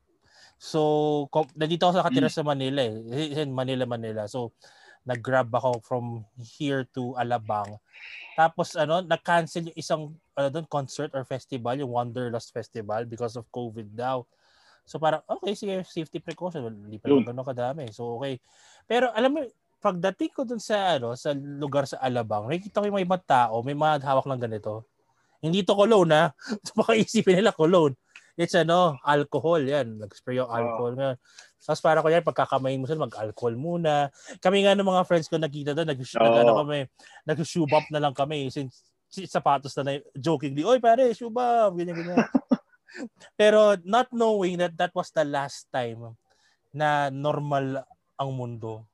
So, 0.56 1.28
nandito 1.52 1.84
ako 1.84 2.00
nakatira 2.00 2.32
sa 2.32 2.44
Manila 2.44 2.80
eh. 2.80 2.96
In 3.36 3.52
Manila, 3.52 3.84
Manila. 3.84 4.25
So, 4.25 4.56
nag-grab 5.06 5.48
ako 5.54 5.78
from 5.86 6.26
here 6.34 6.82
to 6.90 7.14
Alabang. 7.14 7.78
Tapos 8.34 8.75
ano, 8.75 9.00
na-cancel 9.06 9.70
yung 9.70 9.78
isang 9.78 10.02
ano 10.34 10.48
doon 10.50 10.66
concert 10.66 11.14
or 11.14 11.22
festival, 11.22 11.78
yung 11.78 11.94
Wanderlust 11.94 12.50
Festival 12.50 13.06
because 13.06 13.38
of 13.38 13.46
COVID 13.54 13.94
daw. 13.94 14.26
So 14.82 14.98
parang 14.98 15.22
okay, 15.30 15.54
sige, 15.54 15.78
safety 15.86 16.18
precaution, 16.18 16.66
hindi 16.66 16.98
pa 16.98 17.06
naman 17.08 17.32
ganun 17.32 17.46
kadami. 17.46 17.86
So 17.94 18.18
okay. 18.18 18.42
Pero 18.90 19.14
alam 19.14 19.30
mo, 19.30 19.40
pagdating 19.78 20.30
ko 20.34 20.42
dun 20.42 20.58
sa 20.58 20.98
ano, 20.98 21.14
sa 21.14 21.30
lugar 21.32 21.86
sa 21.86 22.02
Alabang, 22.02 22.50
nakikita 22.50 22.82
ko 22.82 22.90
yung 22.90 22.98
mga 22.98 23.06
ibang 23.06 23.25
tao, 23.25 23.54
may 23.62 23.78
mga 23.78 24.02
hawak 24.02 24.26
ng 24.26 24.42
ganito. 24.42 24.82
Hindi 25.38 25.62
to 25.62 25.78
cologne 25.78 26.12
ha. 26.12 26.34
Baka 26.76 26.98
isipin 26.98 27.38
nila 27.38 27.54
cologne. 27.54 27.94
It's 28.37 28.52
ano, 28.52 29.00
alcohol 29.00 29.64
yan. 29.64 29.97
Nag-spray 29.97 30.37
yung 30.37 30.52
alcohol. 30.52 30.93
Ngayon, 30.93 31.16
Tapos 31.66 31.83
para 31.83 32.05
ko 32.05 32.09
yan, 32.12 32.21
pagkakamayin 32.23 32.78
mo 32.78 32.87
sila, 32.87 33.09
mag-alcohol 33.09 33.57
muna. 33.57 34.12
Kami 34.45 34.62
nga 34.62 34.76
ng 34.76 34.87
mga 34.87 35.02
friends 35.09 35.26
ko 35.26 35.40
nakita 35.40 35.73
doon, 35.73 35.88
nag 35.88 35.99
Oo. 35.99 36.21
nag- 36.21 36.40
ano 36.45 36.52
kami, 36.61 36.78
nag-shoe 37.25 37.64
bump 37.64 37.88
na 37.88 37.99
lang 37.99 38.12
kami. 38.12 38.52
Since, 38.52 38.85
sapatos 39.26 39.73
na 39.81 39.83
na, 39.83 39.93
jokingly, 40.12 40.62
oy 40.62 40.76
pare, 40.78 41.11
shoe 41.16 41.33
bump, 41.33 41.81
ganyan, 41.81 41.97
ganyan. 41.97 42.21
Pero 43.40 43.75
not 43.83 44.12
knowing 44.12 44.61
that 44.61 44.76
that 44.76 44.93
was 44.93 45.09
the 45.11 45.25
last 45.25 45.66
time 45.73 46.14
na 46.76 47.09
normal 47.09 47.83
ang 48.21 48.31
mundo. 48.37 48.85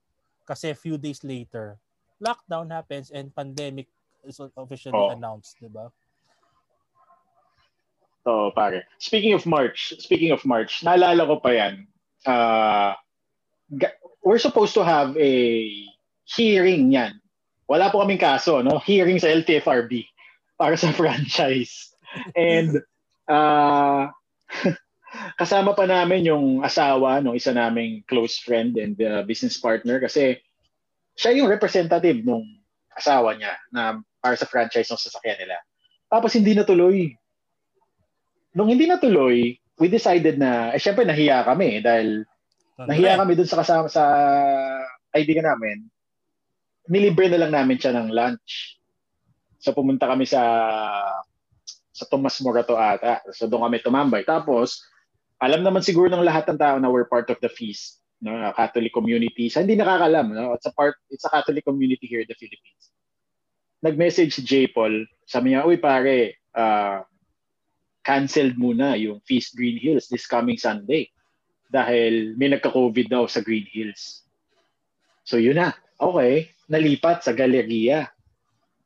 Kasi 0.47 0.71
a 0.71 0.79
few 0.79 0.97
days 0.97 1.27
later, 1.27 1.77
lockdown 2.23 2.71
happens 2.71 3.11
and 3.11 3.35
pandemic 3.35 3.91
is 4.23 4.39
officially 4.39 4.95
Oo. 4.95 5.11
announced, 5.11 5.59
di 5.59 5.67
ba? 5.67 5.91
So, 8.23 8.55
pare. 8.55 8.87
Speaking 8.99 9.35
of 9.35 9.47
March, 9.47 9.95
speaking 9.99 10.31
of 10.31 10.47
March, 10.47 10.83
naalala 10.87 11.27
ko 11.27 11.43
pa 11.43 11.51
yan. 11.51 11.75
Uh, 12.23 12.95
we're 14.23 14.39
supposed 14.39 14.75
to 14.79 14.87
have 14.87 15.19
a 15.19 15.33
hearing 16.23 16.95
yan. 16.95 17.19
Wala 17.67 17.91
po 17.91 17.99
kaming 17.99 18.23
kaso, 18.23 18.63
no? 18.63 18.79
Hearing 18.79 19.19
sa 19.19 19.27
LTFRB 19.27 20.07
para 20.55 20.79
sa 20.79 20.95
franchise. 20.99 21.91
And 22.39 22.79
uh, 23.27 24.15
kasama 25.41 25.75
pa 25.75 25.85
namin 25.91 26.31
yung 26.31 26.63
asawa 26.63 27.19
ng 27.19 27.35
isa 27.35 27.51
naming 27.51 28.07
close 28.07 28.39
friend 28.39 28.79
and 28.79 28.95
uh, 29.03 29.27
business 29.27 29.59
partner 29.59 29.99
kasi 29.99 30.39
siya 31.19 31.43
yung 31.43 31.51
representative 31.51 32.23
nung 32.23 32.47
asawa 32.95 33.35
niya 33.35 33.57
na 33.75 33.99
para 34.23 34.39
sa 34.39 34.47
franchise 34.47 34.89
ng 34.89 35.01
sasakyan 35.01 35.43
nila. 35.43 35.59
Tapos 36.07 36.33
hindi 36.37 36.53
natuloy 36.53 37.13
nung 38.53 38.69
hindi 38.69 38.85
natuloy, 38.89 39.57
we 39.81 39.87
decided 39.89 40.37
na, 40.37 40.73
eh 40.73 40.81
syempre 40.81 41.03
nahiya 41.03 41.45
kami 41.45 41.81
dahil 41.81 42.25
nahiya 42.77 43.19
kami 43.19 43.37
dun 43.37 43.49
sa 43.49 43.61
kasama 43.65 43.89
sa 43.89 44.05
kaibigan 45.13 45.49
namin. 45.49 45.89
Nilibre 46.89 47.31
na 47.31 47.47
lang 47.47 47.53
namin 47.53 47.79
siya 47.79 47.97
ng 47.97 48.13
lunch. 48.13 48.79
So 49.63 49.73
pumunta 49.73 50.11
kami 50.11 50.27
sa 50.27 50.43
sa 51.93 52.05
Tomas 52.09 52.41
Morato 52.43 52.75
ata. 52.75 53.23
So 53.37 53.47
doon 53.47 53.69
kami 53.69 53.85
tumambay. 53.85 54.25
Tapos, 54.25 54.83
alam 55.39 55.63
naman 55.63 55.85
siguro 55.85 56.09
ng 56.09 56.25
lahat 56.25 56.49
ng 56.51 56.59
tao 56.59 56.77
na 56.81 56.89
we're 56.89 57.07
part 57.07 57.29
of 57.31 57.39
the 57.45 57.53
feast. 57.53 58.01
No, 58.23 58.39
Catholic 58.55 58.95
community. 58.95 59.51
Sa 59.51 59.67
hindi 59.67 59.75
nakakalam, 59.75 60.31
no? 60.31 60.55
It's 60.55 60.67
a 60.67 60.71
part, 60.71 60.95
it's 61.11 61.27
a 61.27 61.31
Catholic 61.31 61.67
community 61.67 62.07
here 62.07 62.23
in 62.23 62.31
the 62.31 62.39
Philippines. 62.39 62.95
Nag-message 63.83 64.31
si 64.39 64.43
J. 64.47 64.71
Paul. 64.71 65.11
Sabi 65.27 65.51
niya, 65.51 65.67
uy 65.67 65.83
pare, 65.83 66.39
ah, 66.55 67.03
canceled 68.03 68.59
muna 68.59 68.99
yung 68.99 69.23
Feast 69.23 69.55
Green 69.55 69.79
Hills 69.79 70.11
this 70.11 70.27
coming 70.27 70.59
Sunday 70.59 71.09
dahil 71.73 72.37
may 72.37 72.53
nagka-COVID 72.53 73.09
daw 73.09 73.25
sa 73.25 73.41
Green 73.41 73.65
Hills. 73.71 74.27
So 75.25 75.39
yun 75.39 75.57
na. 75.57 75.73
Okay, 75.97 76.51
nalipat 76.67 77.23
sa 77.25 77.33
galeriya. 77.33 78.11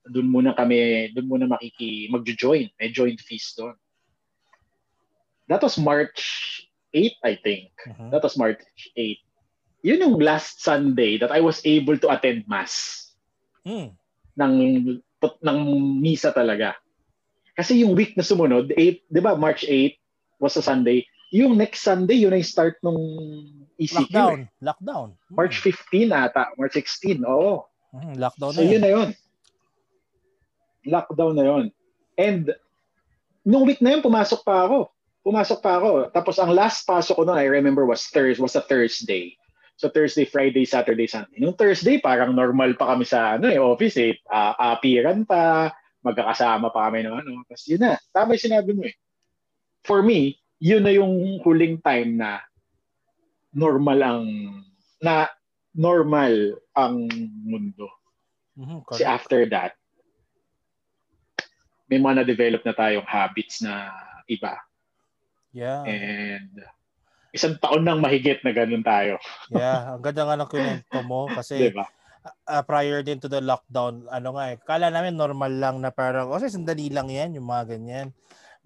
Doon 0.06 0.30
muna 0.30 0.54
kami, 0.54 1.10
doon 1.16 1.26
muna 1.26 1.46
makiki 1.50 2.06
magjo-join. 2.12 2.70
May 2.78 2.94
joint 2.94 3.18
feast 3.18 3.58
doon. 3.58 3.74
That 5.50 5.64
was 5.64 5.80
March 5.80 6.22
8, 6.94 7.16
I 7.24 7.34
think. 7.40 7.74
Mhm. 7.88 8.14
That 8.14 8.22
was 8.22 8.38
March 8.38 8.62
8. 8.94 9.18
Yun 9.82 10.02
yung 10.02 10.16
last 10.18 10.62
Sunday 10.62 11.18
that 11.18 11.30
I 11.30 11.38
was 11.42 11.62
able 11.66 11.98
to 11.98 12.10
attend 12.10 12.46
mass 12.46 13.06
Hmm. 13.66 13.94
ng 14.38 14.54
ng 15.42 15.60
misa 15.98 16.30
talaga. 16.30 16.78
Kasi 17.56 17.80
yung 17.80 17.96
week 17.96 18.12
na 18.14 18.22
sumunod, 18.22 18.68
8, 18.70 19.08
'di 19.08 19.20
ba, 19.20 19.32
March 19.34 19.64
8 19.64 19.96
was 20.36 20.54
a 20.54 20.62
Sunday. 20.62 21.02
Yung 21.32 21.56
next 21.56 21.82
Sunday, 21.82 22.20
yun 22.20 22.30
ang 22.30 22.44
start 22.44 22.76
nung 22.80 23.00
ECQ. 23.74 24.06
Lockdown. 24.06 24.38
eh. 24.38 24.46
Lockdown. 24.62 25.08
Hmm. 25.26 25.34
March 25.34 25.56
15 25.58 26.12
ata, 26.12 26.52
March 26.54 26.76
16. 26.76 27.24
Oo. 27.24 27.64
Mhm, 27.90 28.14
Lockdown 28.16 28.52
So 28.52 28.60
na 28.60 28.64
yun 28.64 28.72
yun. 28.72 28.82
na 28.82 28.90
yun. 28.92 29.08
Lockdown 30.86 31.34
na 31.34 31.44
yun. 31.44 31.64
And 32.14 32.44
nung 33.42 33.66
week 33.66 33.82
na 33.82 33.96
yun, 33.96 34.02
pumasok 34.04 34.46
pa 34.46 34.68
ako. 34.68 34.92
Pumasok 35.26 35.58
pa 35.58 35.82
ako. 35.82 35.90
Tapos 36.14 36.38
ang 36.38 36.54
last 36.54 36.86
pasok 36.86 37.18
ko 37.18 37.22
noon, 37.26 37.40
I 37.40 37.50
remember 37.50 37.82
was 37.82 38.06
Thursday, 38.06 38.38
was 38.38 38.54
a 38.54 38.62
Thursday. 38.62 39.34
So 39.76 39.90
Thursday, 39.90 40.24
Friday, 40.24 40.64
Saturday, 40.64 41.04
Sunday. 41.04 41.36
Nung 41.36 41.52
Thursday, 41.52 41.98
parang 41.98 42.32
normal 42.32 42.72
pa 42.78 42.94
kami 42.94 43.04
sa 43.04 43.36
ano 43.36 43.50
eh, 43.50 43.58
office 43.60 43.98
eh. 43.98 44.16
Uh, 44.24 44.54
apiran 44.72 45.26
pa, 45.26 45.74
magkakasama 46.06 46.70
pa 46.70 46.86
kami 46.86 47.02
ng 47.02 47.14
ano. 47.18 47.30
Tapos 47.50 47.66
yun 47.66 47.82
na. 47.82 47.98
Tama 48.14 48.38
yung 48.38 48.46
sinabi 48.46 48.70
mo 48.72 48.82
eh. 48.86 48.94
For 49.82 50.02
me, 50.02 50.38
yun 50.62 50.86
na 50.86 50.94
yung 50.94 51.42
huling 51.42 51.82
time 51.82 52.16
na 52.16 52.40
normal 53.50 53.98
ang 54.00 54.24
na 55.02 55.26
normal 55.76 56.56
ang 56.72 57.04
mundo. 57.44 57.90
Mhm, 58.56 58.88
Kasi 58.88 59.04
after 59.04 59.44
that, 59.52 59.76
may 61.86 62.00
mga 62.00 62.24
na-develop 62.24 62.62
na 62.64 62.74
tayong 62.74 63.06
habits 63.06 63.60
na 63.62 63.92
iba. 64.26 64.58
Yeah. 65.52 65.84
And 65.86 66.50
isang 67.30 67.60
taon 67.60 67.84
nang 67.84 68.00
mahigit 68.00 68.40
na 68.42 68.50
ganun 68.56 68.82
tayo. 68.82 69.20
Yeah, 69.52 69.94
ang 69.94 70.02
ganda 70.02 70.24
nga 70.24 70.36
ng 70.40 70.50
kwento 70.50 70.98
mo 71.04 71.28
kasi 71.30 71.68
ba? 71.76 71.84
Uh, 72.26 72.62
prior 72.66 73.00
din 73.06 73.22
to 73.22 73.30
the 73.30 73.38
lockdown, 73.40 74.06
ano 74.10 74.34
nga 74.36 74.44
eh, 74.52 74.56
kala 74.62 74.90
namin 74.90 75.14
normal 75.14 75.52
lang 75.52 75.76
na 75.78 75.94
parang, 75.94 76.28
kasi 76.30 76.50
sandali 76.50 76.90
lang 76.90 77.06
yan, 77.08 77.38
yung 77.38 77.46
mga 77.46 77.76
ganyan. 77.76 78.10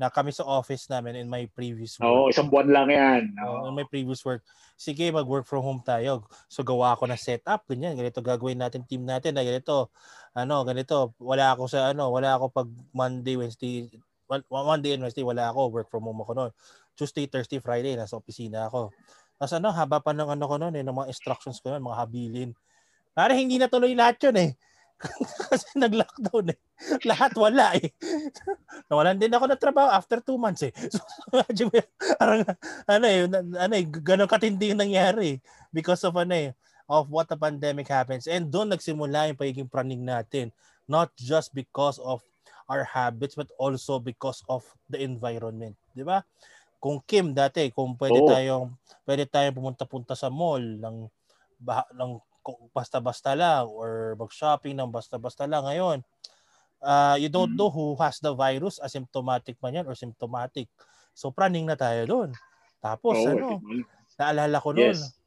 Na 0.00 0.08
kami 0.08 0.32
sa 0.32 0.48
office 0.48 0.88
namin 0.88 1.20
in 1.20 1.28
my 1.28 1.44
previous 1.52 2.00
work. 2.00 2.08
Oo, 2.08 2.32
isang 2.32 2.48
buwan 2.48 2.72
lang 2.72 2.88
yan. 2.88 3.22
Oh, 3.44 3.68
in 3.68 3.76
my 3.76 3.84
previous 3.84 4.24
work, 4.24 4.40
sige, 4.72 5.12
mag-work 5.12 5.44
from 5.44 5.60
home 5.60 5.84
tayo. 5.84 6.24
So, 6.48 6.64
gawa 6.64 6.96
ako 6.96 7.04
ng 7.12 7.20
setup, 7.20 7.68
ganyan, 7.68 7.92
ganito 8.00 8.24
gagawin 8.24 8.56
natin, 8.56 8.88
team 8.88 9.04
natin, 9.04 9.36
na 9.36 9.44
ganito, 9.44 9.92
ano, 10.32 10.64
ganito, 10.64 11.12
wala 11.20 11.52
ako 11.52 11.68
sa, 11.68 11.92
ano, 11.92 12.08
wala 12.08 12.32
ako 12.32 12.48
pag 12.48 12.68
Monday, 12.96 13.36
Wednesday, 13.36 13.92
Monday 14.48 14.96
and 14.96 15.04
Wednesday, 15.04 15.26
wala 15.26 15.52
ako, 15.52 15.68
work 15.68 15.88
from 15.92 16.08
home 16.08 16.24
ako 16.24 16.32
noon. 16.32 16.52
Tuesday, 16.96 17.28
Thursday, 17.28 17.60
Friday, 17.60 17.92
nasa 17.92 18.16
opisina 18.16 18.72
ako. 18.72 18.96
Tapos 19.36 19.52
ano, 19.56 19.68
haba 19.68 20.00
pa 20.00 20.16
ng 20.16 20.32
ano 20.32 20.44
ko 20.48 20.56
noon, 20.56 20.80
eh, 20.80 20.84
ng 20.84 20.96
mga 20.96 21.08
instructions 21.12 21.60
ko 21.60 21.76
noon, 21.76 21.84
mga 21.84 21.98
habilin. 22.00 22.50
Para 23.12 23.34
hindi 23.34 23.58
natuloy 23.58 23.92
lahat 23.94 24.22
yun 24.30 24.36
eh. 24.38 24.50
Kasi 25.50 25.80
nag-lockdown 25.80 26.52
eh. 26.52 26.58
Lahat 27.08 27.32
wala 27.36 27.72
eh. 27.76 27.88
Nawalan 28.92 29.16
din 29.16 29.32
ako 29.32 29.44
ng 29.48 29.60
trabaho 29.60 29.88
after 29.88 30.20
two 30.20 30.36
months 30.36 30.60
eh. 30.64 30.72
So, 30.92 31.00
imagine 31.32 31.68
mo 31.72 31.74
yun, 31.80 31.88
parang, 32.20 32.40
ano 32.84 33.04
eh, 33.08 33.18
ano 33.56 33.74
eh, 33.76 33.84
ganun 33.88 34.28
katindi 34.28 34.76
yung 34.76 34.82
nangyari. 34.84 35.40
Because 35.72 36.04
of 36.04 36.16
ano 36.20 36.36
eh, 36.36 36.50
of 36.90 37.08
what 37.08 37.30
the 37.30 37.38
pandemic 37.38 37.88
happens. 37.88 38.28
And 38.28 38.50
doon 38.52 38.74
nagsimula 38.76 39.32
yung 39.32 39.38
pagiging 39.40 39.70
praning 39.72 40.04
natin. 40.04 40.52
Not 40.84 41.14
just 41.16 41.54
because 41.54 42.02
of 42.02 42.20
our 42.70 42.86
habits 42.86 43.34
but 43.34 43.50
also 43.56 43.98
because 43.98 44.44
of 44.50 44.66
the 44.90 45.00
environment. 45.00 45.74
Di 45.94 46.04
ba? 46.04 46.22
Kung 46.82 47.02
Kim 47.06 47.30
dati, 47.30 47.70
kung 47.70 47.94
pwede 47.94 48.18
oh. 48.20 48.28
tayong 48.30 48.66
pwede 49.06 49.24
tayong 49.26 49.54
pumunta-punta 49.54 50.14
sa 50.18 50.32
mall 50.32 50.62
ng 50.62 51.06
bah, 51.60 51.84
ng 51.92 52.18
basta-basta 52.72 53.36
lang 53.36 53.68
or 53.68 54.16
mag-shopping 54.16 54.76
ng 54.76 54.90
basta-basta 54.90 55.44
lang 55.44 55.64
ngayon. 55.64 55.98
Uh, 56.80 57.16
you 57.20 57.28
don't 57.28 57.52
mm-hmm. 57.52 57.60
know 57.60 57.70
who 57.70 57.92
has 58.00 58.18
the 58.24 58.32
virus, 58.32 58.80
asymptomatic 58.80 59.60
man 59.60 59.80
yan 59.80 59.86
or 59.86 59.92
symptomatic. 59.92 60.66
So 61.12 61.28
praning 61.28 61.68
na 61.68 61.76
tayo 61.76 62.08
doon. 62.08 62.30
Tapos 62.80 63.20
oh, 63.20 63.28
ano, 63.28 63.60
naalala 64.16 64.56
ko 64.56 64.72
noon, 64.72 64.96
yes 64.96 65.20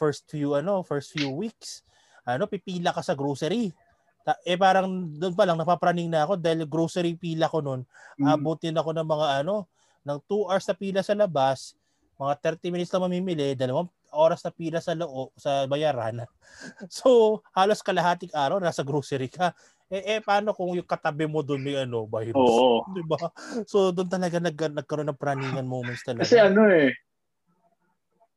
first 0.00 0.24
few 0.32 0.56
ano, 0.56 0.80
first 0.80 1.12
few 1.12 1.28
weeks, 1.28 1.84
ano, 2.24 2.48
pipila 2.48 2.96
ka 2.96 3.04
sa 3.04 3.12
grocery. 3.12 3.76
Ta- 4.24 4.40
eh 4.48 4.56
parang 4.56 4.88
doon 5.12 5.36
pa 5.36 5.44
lang 5.44 5.60
napapraning 5.60 6.08
na 6.08 6.24
ako 6.24 6.40
dahil 6.40 6.64
grocery 6.64 7.12
pila 7.20 7.52
ko 7.52 7.60
noon. 7.60 7.84
Mm. 8.16 8.32
Abutin 8.32 8.80
ako 8.80 8.96
ng 8.96 9.04
mga 9.04 9.44
ano, 9.44 9.68
ng 10.08 10.18
2 10.24 10.48
hours 10.48 10.64
na 10.64 10.76
pila 10.80 11.00
sa 11.04 11.12
labas, 11.12 11.76
mga 12.16 12.56
30 12.56 12.72
minutes 12.72 12.88
lang 12.88 13.04
mamimili, 13.04 13.52
dalawang 13.52 13.92
oras 14.12 14.44
na 14.44 14.52
pila 14.52 14.78
sa 14.78 14.94
loob 14.94 15.34
sa 15.34 15.64
bayaran. 15.66 16.22
so, 16.92 17.40
halos 17.56 17.82
kalahating 17.82 18.30
araw 18.36 18.60
nasa 18.60 18.84
grocery 18.84 19.26
ka. 19.26 19.56
Eh, 19.90 20.18
eh 20.18 20.20
paano 20.22 20.54
kung 20.54 20.78
yung 20.78 20.86
katabi 20.86 21.26
mo 21.26 21.42
doon 21.42 21.64
may 21.64 21.74
ano, 21.82 22.06
virus? 22.06 22.38
Oo. 22.38 22.86
Di 22.94 23.02
ba? 23.02 23.18
So, 23.66 23.90
doon 23.90 24.06
talaga 24.06 24.38
nag, 24.38 24.54
nagkaroon 24.54 25.10
ng 25.10 25.18
praningan 25.18 25.66
moments 25.66 26.06
talaga. 26.06 26.28
Kasi 26.28 26.38
ano 26.38 26.62
eh, 26.70 26.94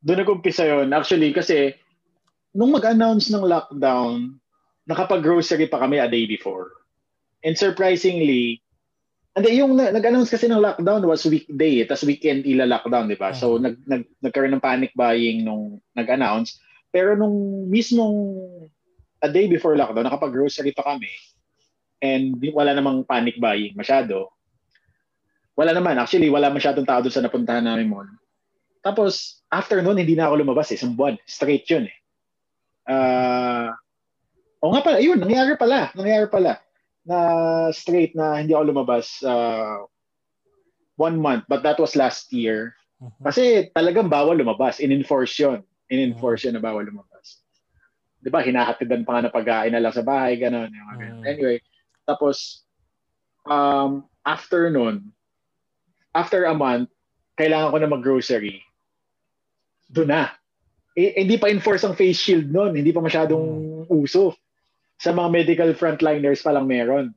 doon 0.01 0.25
nag-umpisa 0.25 0.65
yun. 0.65 0.89
Actually, 0.91 1.29
kasi 1.29 1.77
nung 2.57 2.73
mag-announce 2.73 3.29
ng 3.29 3.45
lockdown, 3.45 4.41
nakapag-grocery 4.89 5.69
pa 5.69 5.77
kami 5.83 6.01
a 6.01 6.09
day 6.09 6.25
before. 6.25 6.73
And 7.43 7.53
surprisingly, 7.53 8.62
and 9.33 9.45
yung 9.49 9.73
nag-announce 9.73 10.29
kasi 10.29 10.45
ng 10.45 10.61
lockdown 10.61 11.01
was 11.09 11.25
weekday, 11.25 11.81
eh, 11.81 11.85
tapos 11.89 12.05
weekend 12.05 12.45
ila 12.45 12.69
lockdown, 12.69 13.09
di 13.09 13.17
ba? 13.17 13.33
So 13.33 13.57
nag, 13.57 13.81
nag 13.89 14.05
nagkaroon 14.21 14.53
ng 14.57 14.63
panic 14.63 14.93
buying 14.93 15.41
nung 15.41 15.81
nag-announce. 15.97 16.61
Pero 16.93 17.17
nung 17.17 17.65
mismong 17.73 18.37
a 19.25 19.29
day 19.31 19.49
before 19.49 19.73
lockdown, 19.73 20.05
nakapag-grocery 20.05 20.77
pa 20.77 20.85
kami. 20.85 21.09
And 22.03 22.37
wala 22.53 22.77
namang 22.77 23.09
panic 23.09 23.41
buying 23.41 23.73
masyado. 23.73 24.29
Wala 25.57 25.73
naman. 25.73 25.97
Actually, 26.01 26.29
wala 26.33 26.49
masyadong 26.49 26.85
tao 26.85 27.01
doon 27.01 27.13
sa 27.13 27.23
napuntahan 27.23 27.65
namin 27.65 27.89
mall. 27.89 28.09
Tapos, 28.83 29.41
after 29.47 29.79
noon, 29.79 30.01
hindi 30.01 30.17
na 30.17 30.27
ako 30.27 30.43
lumabas 30.43 30.73
eh. 30.73 30.77
Isang 30.77 30.97
buwan. 30.97 31.15
Straight 31.23 31.63
yun 31.69 31.87
eh. 31.87 31.97
Uh, 32.83 33.71
o 34.59 34.75
nga 34.75 34.81
pala, 34.83 34.97
yun, 34.99 35.21
nangyari 35.21 35.55
pala. 35.55 35.93
Nangyari 35.95 36.27
pala. 36.27 36.59
Na 37.03 37.17
straight 37.75 38.15
na 38.15 38.39
hindi 38.39 38.55
ako 38.55 38.63
lumabas 38.71 39.19
uh, 39.23 39.83
one 40.95 41.19
month. 41.19 41.45
But 41.47 41.63
that 41.63 41.79
was 41.79 41.99
last 41.99 42.31
year. 42.31 42.75
Mm-hmm. 43.03 43.23
Kasi 43.23 43.43
talagang 43.75 44.07
bawal 44.07 44.39
lumabas. 44.39 44.79
In-enforce 44.79 45.35
yun. 45.39 45.63
In-enforce 45.91 46.47
yun 46.47 46.55
na 46.55 46.63
bawal 46.63 46.87
lumabas. 46.87 47.43
Di 48.23 48.31
ba? 48.31 48.39
Hinahatidan 48.39 49.03
pa 49.03 49.19
nga 49.19 49.27
na 49.27 49.35
pagkain 49.35 49.75
na 49.75 49.83
lang 49.83 49.91
sa 49.91 50.05
bahay. 50.05 50.39
Ganon. 50.39 50.71
Mm-hmm. 50.71 51.27
Anyway, 51.27 51.59
tapos, 52.07 52.63
um, 53.47 54.07
after 54.23 54.71
nun, 54.71 55.11
after 56.15 56.47
a 56.47 56.55
month, 56.55 56.87
kailangan 57.35 57.71
ko 57.73 57.77
na 57.81 57.89
mag-grocery 57.91 58.63
doon 59.93 60.09
na. 60.09 60.23
Eh, 60.93 61.21
hindi 61.21 61.37
pa 61.37 61.49
enforce 61.49 61.85
ang 61.85 61.97
face 61.97 62.17
shield 62.17 62.49
noon. 62.49 62.77
Hindi 62.77 62.93
pa 62.93 63.01
masyadong 63.01 63.45
hmm. 63.85 63.93
uso. 63.93 64.37
Sa 65.03 65.11
mga 65.11 65.29
medical 65.35 65.71
frontliners 65.75 66.39
pa 66.39 66.55
lang 66.55 66.63
meron. 66.63 67.11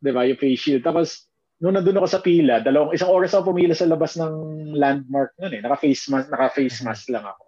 'Di 0.00 0.10
ba 0.16 0.24
Yung 0.24 0.40
face 0.40 0.60
shield. 0.64 0.80
Tapos, 0.80 1.28
nung 1.60 1.76
nandun 1.76 2.00
ako 2.00 2.08
sa 2.08 2.24
pila, 2.24 2.64
dalawang, 2.64 2.96
isang 2.96 3.12
oras 3.12 3.36
ako 3.36 3.52
pumila 3.52 3.76
sa 3.76 3.88
labas 3.88 4.16
ng 4.16 4.32
landmark 4.72 5.36
noon 5.36 5.60
eh. 5.60 5.62
Naka-face 5.64 6.08
mask, 6.08 6.28
naka-face 6.32 6.80
hmm. 6.80 6.86
mask 6.88 7.04
lang 7.12 7.24
ako. 7.28 7.44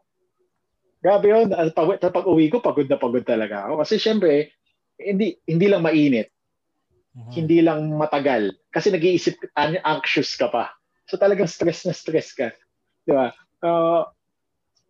Grabe 1.00 1.26
yun. 1.32 1.49
Pag, 1.73 2.00
pag 2.00 2.26
uwi 2.28 2.52
ko, 2.52 2.61
pagod 2.61 2.88
na 2.88 3.00
pagod 3.00 3.25
talaga 3.25 3.69
ako. 3.69 3.84
Kasi 3.84 3.95
syempre, 4.00 4.56
hindi, 4.97 5.36
hindi 5.45 5.67
lang 5.69 5.84
mainit. 5.84 6.32
Uh-huh. 7.17 7.32
Hindi 7.32 7.60
lang 7.60 7.93
matagal. 7.97 8.52
Kasi 8.73 8.93
nag-iisip, 8.93 9.36
anxious 9.84 10.36
ka 10.36 10.49
pa. 10.49 10.73
So 11.06 11.21
talagang 11.21 11.49
stress 11.49 11.84
na 11.86 11.95
stress 11.95 12.32
ka. 12.32 12.52
Di 13.06 13.12
ba? 13.12 13.30
uh, 13.62 14.02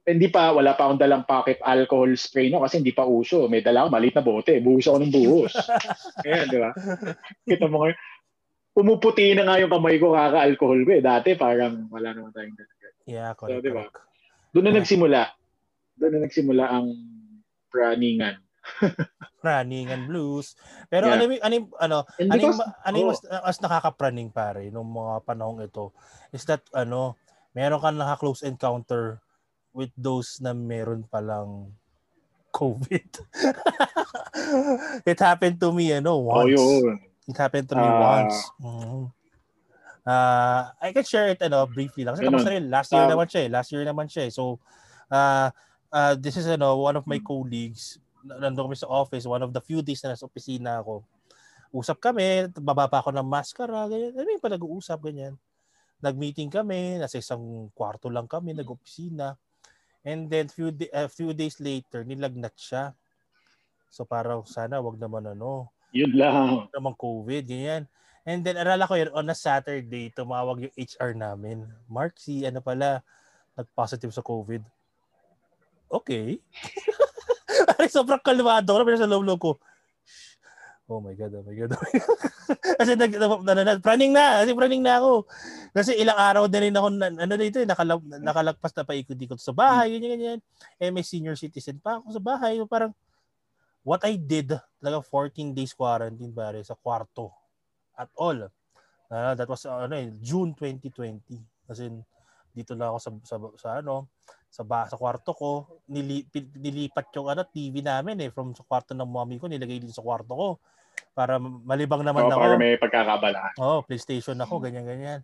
hindi 0.07 0.31
pa, 0.31 0.55
wala 0.55 0.79
pa 0.79 0.87
akong 0.87 1.03
dalang 1.03 1.27
pocket 1.27 1.59
alcohol 1.67 2.15
spray 2.15 2.47
no 2.47 2.63
kasi 2.63 2.79
hindi 2.79 2.95
pa 2.95 3.03
uso. 3.03 3.51
May 3.51 3.59
dala 3.59 3.85
ako, 3.85 3.89
maliit 3.91 4.15
na 4.15 4.23
bote. 4.23 4.55
Buhos 4.63 4.87
ako 4.87 5.03
ng 5.03 5.11
buhos. 5.13 5.53
Ayan, 6.27 6.47
di 6.47 6.59
ba? 6.63 6.71
Kita 7.43 7.67
mo 7.67 7.83
ngayon, 7.83 7.99
pumuputi 8.71 9.35
na 9.35 9.43
nga 9.51 9.59
yung 9.59 9.73
kamay 9.75 9.99
ko 9.99 10.15
kaka-alcohol 10.15 10.81
ko 10.87 10.91
eh. 10.95 11.03
Dati 11.03 11.35
parang 11.35 11.91
wala 11.91 12.15
naman 12.15 12.31
tayong 12.31 12.55
dalaga. 12.55 12.87
Yeah, 13.03 13.35
correct. 13.35 13.59
So, 13.59 13.67
di 13.67 13.73
ba? 13.75 13.85
Doon 14.55 14.65
na 14.71 14.73
nagsimula. 14.79 15.21
Doon 15.99 16.13
na 16.15 16.21
nagsimula 16.23 16.65
ang 16.71 16.87
praningan. 17.75 18.39
praningan 19.43 20.07
blues. 20.07 20.55
Pero 20.87 21.11
yeah. 21.11 21.19
ano 21.19 21.25
ano 21.39 21.55
ano 21.79 21.97
ano, 22.19 22.33
because, 22.35 22.63
ano 22.63 22.97
oh. 22.99 23.09
mas, 23.11 23.21
mas 23.23 23.59
nakakapraning 23.63 24.31
pare 24.31 24.71
nung 24.71 24.91
mga 24.91 25.23
panahong 25.23 25.63
ito 25.63 25.95
is 26.35 26.43
that 26.47 26.63
ano 26.75 27.15
meron 27.55 27.79
kang 27.79 27.99
naka-close 27.99 28.43
encounter 28.43 29.23
with 29.77 29.93
those 29.93 30.41
na 30.41 30.57
meron 30.57 31.05
palang 31.05 31.69
COVID. 32.49 33.11
it 35.13 35.21
happened 35.21 35.61
to 35.61 35.69
me, 35.77 35.93
ano, 35.93 36.17
oh, 36.17 36.33
once. 36.33 36.57
Oh, 36.57 36.81
yun. 36.81 36.97
It 37.29 37.37
happened 37.37 37.69
to 37.69 37.77
me 37.77 37.85
uh, 37.85 38.01
once. 38.01 38.37
Mm-hmm. 38.57 39.05
Uh, 40.07 40.61
I 40.81 40.89
can 40.97 41.05
share 41.05 41.29
it 41.29 41.45
ano, 41.45 41.69
briefly 41.69 42.09
lang. 42.09 42.17
Kasi 42.17 42.25
tapos 42.25 42.49
na 42.49 42.55
rin. 42.57 42.65
Last 42.73 42.89
year 42.97 43.05
um, 43.05 43.13
naman 43.13 43.29
siya 43.29 43.41
eh. 43.45 43.49
Last 43.53 43.69
year 43.77 43.85
naman 43.85 44.07
siya 44.09 44.23
eh. 44.25 44.33
So, 44.33 44.57
uh, 45.13 45.53
uh, 45.93 46.15
this 46.17 46.41
is 46.41 46.49
ano, 46.49 46.81
one 46.81 46.97
of 46.97 47.05
my 47.05 47.21
colleagues. 47.21 48.01
Nandun 48.25 48.73
kami 48.73 48.79
sa 48.81 48.89
office. 48.89 49.29
One 49.29 49.45
of 49.45 49.53
the 49.53 49.61
few 49.61 49.85
days 49.85 50.01
na 50.01 50.17
nasa 50.17 50.25
opisina 50.25 50.81
ako. 50.81 51.05
Usap 51.77 52.01
kami. 52.01 52.49
Bababa 52.57 53.05
ako 53.05 53.13
ng 53.13 53.27
maskara. 53.29 53.85
Ganyan. 53.93 54.17
Ano 54.17 54.29
yung 54.33 54.41
pa 54.41 54.49
nag-uusap? 54.49 55.05
Ganyan 55.05 55.37
nag-meeting 56.01 56.53
kami, 56.53 57.01
nasa 57.01 57.17
isang 57.17 57.73
kwarto 57.73 58.13
lang 58.13 58.29
kami, 58.29 58.53
nag-opisina. 58.53 59.37
And 60.07 60.31
then 60.31 60.47
few 60.47 60.71
a 60.95 61.11
few 61.11 61.35
days 61.35 61.59
later, 61.59 62.07
nilagnat 62.07 62.55
siya. 62.55 62.95
So 63.91 64.07
parang 64.07 64.47
sana 64.47 64.79
wag 64.79 65.03
naman 65.03 65.27
ano. 65.27 65.75
Yun 65.91 66.15
lang. 66.15 66.71
Naman 66.71 66.95
COVID, 66.95 67.43
ganyan. 67.43 67.91
And 68.23 68.47
then 68.47 68.59
arala 68.59 68.87
ko 68.87 68.95
yun, 68.95 69.11
on 69.11 69.31
a 69.31 69.35
Saturday, 69.35 70.15
tumawag 70.15 70.71
yung 70.71 70.75
HR 70.79 71.15
namin. 71.15 71.67
Mark, 71.91 72.19
si 72.23 72.47
ano 72.47 72.63
pala, 72.63 73.03
nag-positive 73.59 74.15
sa 74.15 74.23
COVID. 74.23 74.63
Okay. 75.91 76.39
Ay, 77.79 77.91
sobrang 77.91 78.23
kalmado 78.23 78.75
ko. 78.75 78.83
Pero 78.83 78.99
sa 78.99 79.11
loob 79.11 79.39
ko, 79.43 79.59
Oh 80.87 81.03
my 81.03 81.19
God, 81.19 81.35
oh 81.35 81.43
my 81.43 81.55
God. 81.55 81.75
Oh 81.75 81.83
my 81.83 81.99
God. 81.99 82.31
kasi 82.81 82.93
nag, 82.95 83.13
na, 83.17 83.53
na, 83.55 83.63
na, 83.63 83.73
praning 83.83 84.13
na, 84.15 84.43
kasi 84.43 84.51
praning 84.55 84.85
na 84.85 84.99
ako. 85.01 85.27
Kasi 85.77 85.93
ilang 85.99 86.19
araw 86.19 86.45
din 86.49 86.71
rin 86.71 86.77
ako, 86.77 86.89
na, 86.95 87.09
ano 87.13 87.35
dito, 87.37 87.59
eh, 87.61 87.69
nakalag, 87.69 88.03
nakalagpas 88.23 88.73
na 88.75 88.87
paikot-ikot 88.87 89.41
sa 89.41 89.53
bahay, 89.53 89.97
ganyan, 89.97 90.11
ganyan. 90.17 90.41
Eh, 90.81 90.91
may 90.91 91.05
senior 91.05 91.37
citizen 91.37 91.79
pa 91.83 92.01
ako 92.01 92.17
sa 92.17 92.23
bahay. 92.23 92.59
Parang, 92.65 92.93
what 93.83 94.03
I 94.07 94.19
did, 94.19 94.55
talaga 94.81 95.03
14 95.05 95.53
days 95.53 95.75
quarantine, 95.75 96.33
pare, 96.33 96.63
sa 96.65 96.75
kwarto. 96.79 97.35
At 97.97 98.11
all. 98.17 98.49
Uh, 99.07 99.33
that 99.39 99.47
was, 99.47 99.63
uh, 99.67 99.87
ano 99.87 99.95
eh, 99.95 100.11
June 100.19 100.53
2020. 100.55 101.23
Kasi 101.67 101.91
dito 102.57 102.73
lang 102.73 102.95
ako 102.95 102.99
sa, 102.99 103.11
sa, 103.23 103.37
sa 103.61 103.69
ano, 103.85 104.09
sa 104.49 104.65
ba, 104.65 104.89
sa 104.89 104.97
kwarto 104.97 105.37
ko, 105.37 105.51
nili, 105.93 106.25
nilipat 106.57 107.13
yung 107.21 107.29
ano, 107.29 107.45
TV 107.45 107.85
namin 107.85 108.17
eh 108.25 108.33
from 108.33 108.57
sa 108.57 108.65
kwarto 108.65 108.97
ng 108.97 109.05
mommy 109.05 109.37
ko 109.37 109.45
nilagay 109.53 109.85
din 109.85 109.93
sa 109.93 110.01
kwarto 110.01 110.33
ko 110.33 110.49
para 111.17 111.41
malibang 111.41 112.05
naman 112.05 112.29
oh, 112.29 112.33
ako. 112.33 112.41
Para 112.41 112.57
may 112.61 112.75
pagkakabalaan. 112.77 113.55
Oh, 113.57 113.81
PlayStation 113.85 114.37
ako, 114.41 114.61
ganyan 114.61 114.85
ganyan. 114.85 115.21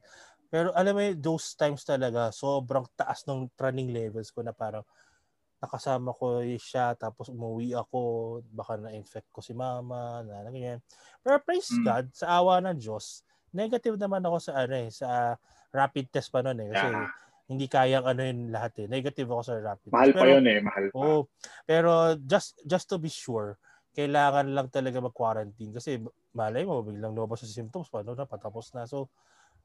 Pero 0.53 0.73
alam 0.77 0.93
mo, 0.93 1.03
those 1.17 1.57
times 1.57 1.85
talaga 1.85 2.29
sobrang 2.33 2.85
taas 2.93 3.25
ng 3.25 3.49
training 3.57 3.93
levels 3.93 4.29
ko 4.33 4.45
na 4.45 4.53
parang 4.53 4.85
nakasama 5.63 6.11
ko 6.13 6.43
siya 6.59 6.99
tapos 6.99 7.31
umuwi 7.31 7.73
ako, 7.73 8.41
baka 8.51 8.77
na-infect 8.77 9.31
ko 9.31 9.41
si 9.41 9.55
mama, 9.55 10.21
na, 10.27 10.45
na 10.45 10.51
ganyan. 10.51 10.83
Pero 11.25 11.39
praise 11.41 11.71
mm. 11.71 11.85
God, 11.87 12.07
sa 12.13 12.27
awa 12.41 12.59
ng 12.61 12.77
Diyos, 12.77 13.23
negative 13.55 13.97
naman 13.97 14.21
ako 14.27 14.37
sa 14.43 14.53
ano 14.67 14.75
eh, 14.75 14.91
sa 14.91 15.39
rapid 15.73 16.11
test 16.13 16.29
pa 16.29 16.45
noon 16.45 16.69
eh. 16.69 16.71
Kasi 16.73 16.89
yeah 16.91 17.11
hindi 17.53 17.67
kayang 17.69 18.09
ano 18.09 18.21
yun 18.25 18.49
lahat 18.49 18.73
eh. 18.81 18.87
Negative 18.89 19.29
ako 19.29 19.43
sa 19.45 19.55
rapid. 19.61 19.91
Mahal 19.93 20.11
pero, 20.17 20.21
pa 20.25 20.27
yun 20.33 20.45
eh, 20.49 20.59
mahal 20.65 20.85
pa. 20.89 20.97
Oh, 20.97 21.23
pero 21.69 22.17
just 22.25 22.57
just 22.65 22.89
to 22.89 22.97
be 22.97 23.13
sure, 23.13 23.61
kailangan 23.93 24.51
lang 24.53 24.69
talaga 24.73 24.99
mag-quarantine 25.05 25.73
kasi 25.77 26.01
malay 26.33 26.65
mo 26.65 26.81
biglang 26.81 27.13
lumabas 27.13 27.45
sa 27.45 27.49
symptoms 27.49 27.93
paano 27.93 28.17
na 28.17 28.25
patapos 28.25 28.73
na. 28.73 28.89
So 28.89 29.13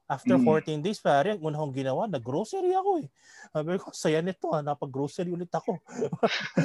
After 0.08 0.40
mm. 0.40 0.48
14 0.48 0.80
days, 0.80 1.04
pare, 1.04 1.36
ang 1.36 1.44
una 1.44 1.60
kong 1.60 1.76
ginawa, 1.76 2.08
nag-grocery 2.08 2.72
ako 2.72 3.04
eh. 3.04 3.08
Sabi 3.52 3.76
ko, 3.76 3.92
saya 3.92 4.24
nito 4.24 4.48
ha, 4.56 4.64
napag-grocery 4.64 5.28
ulit 5.28 5.52
ako. 5.52 5.76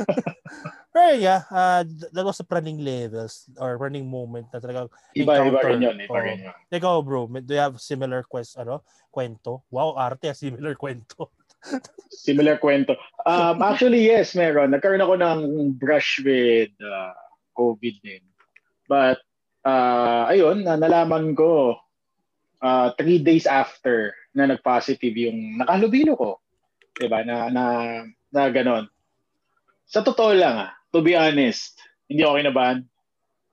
Pero 0.96 1.12
yeah, 1.20 1.44
uh, 1.52 1.84
that 2.16 2.24
was 2.24 2.40
the 2.40 2.48
running 2.48 2.80
levels 2.80 3.52
or 3.60 3.76
running 3.76 4.08
moment 4.08 4.48
na 4.48 4.64
talaga 4.64 4.88
iba, 5.12 5.44
encounter. 5.44 5.60
Iba 5.60 5.68
rin 5.68 5.80
yun, 5.84 5.98
iba 6.00 6.20
rin 6.24 6.40
yun. 6.48 6.56
Ikaw 6.72 6.96
bro, 7.04 7.28
do 7.44 7.52
you 7.52 7.60
have 7.60 7.76
similar 7.84 8.24
quest, 8.24 8.56
ano, 8.56 8.80
kwento? 9.12 9.68
Wow, 9.68 10.00
arte, 10.00 10.32
similar 10.32 10.80
kwento. 10.80 11.36
similar 12.08 12.56
kwento. 12.64 12.96
Um, 13.28 13.60
actually, 13.60 14.08
yes, 14.08 14.40
meron. 14.40 14.72
Nagkaroon 14.72 15.04
ako 15.04 15.20
ng 15.20 15.40
brush 15.76 16.24
with 16.24 16.72
uh, 16.80 17.12
COVID 17.54 17.96
din. 18.04 18.24
But, 18.90 19.22
uh, 19.64 20.28
ayun, 20.30 20.68
na 20.68 20.76
nalaman 20.76 21.34
ko 21.34 21.80
uh, 22.64 22.88
three 23.00 23.20
days 23.20 23.46
after 23.46 24.16
na 24.34 24.50
nag-positive 24.50 25.14
yung 25.14 25.62
nakalubilo 25.62 26.14
ko. 26.18 26.32
Diba? 26.98 27.22
Na, 27.26 27.50
na, 27.50 27.64
na 28.34 28.42
ganon. 28.50 28.90
Sa 29.86 30.02
totoo 30.02 30.34
lang 30.34 30.58
ah, 30.58 30.72
to 30.90 31.06
be 31.06 31.14
honest, 31.14 31.78
hindi 32.10 32.26
ako 32.26 32.40
kinabahan. 32.40 32.80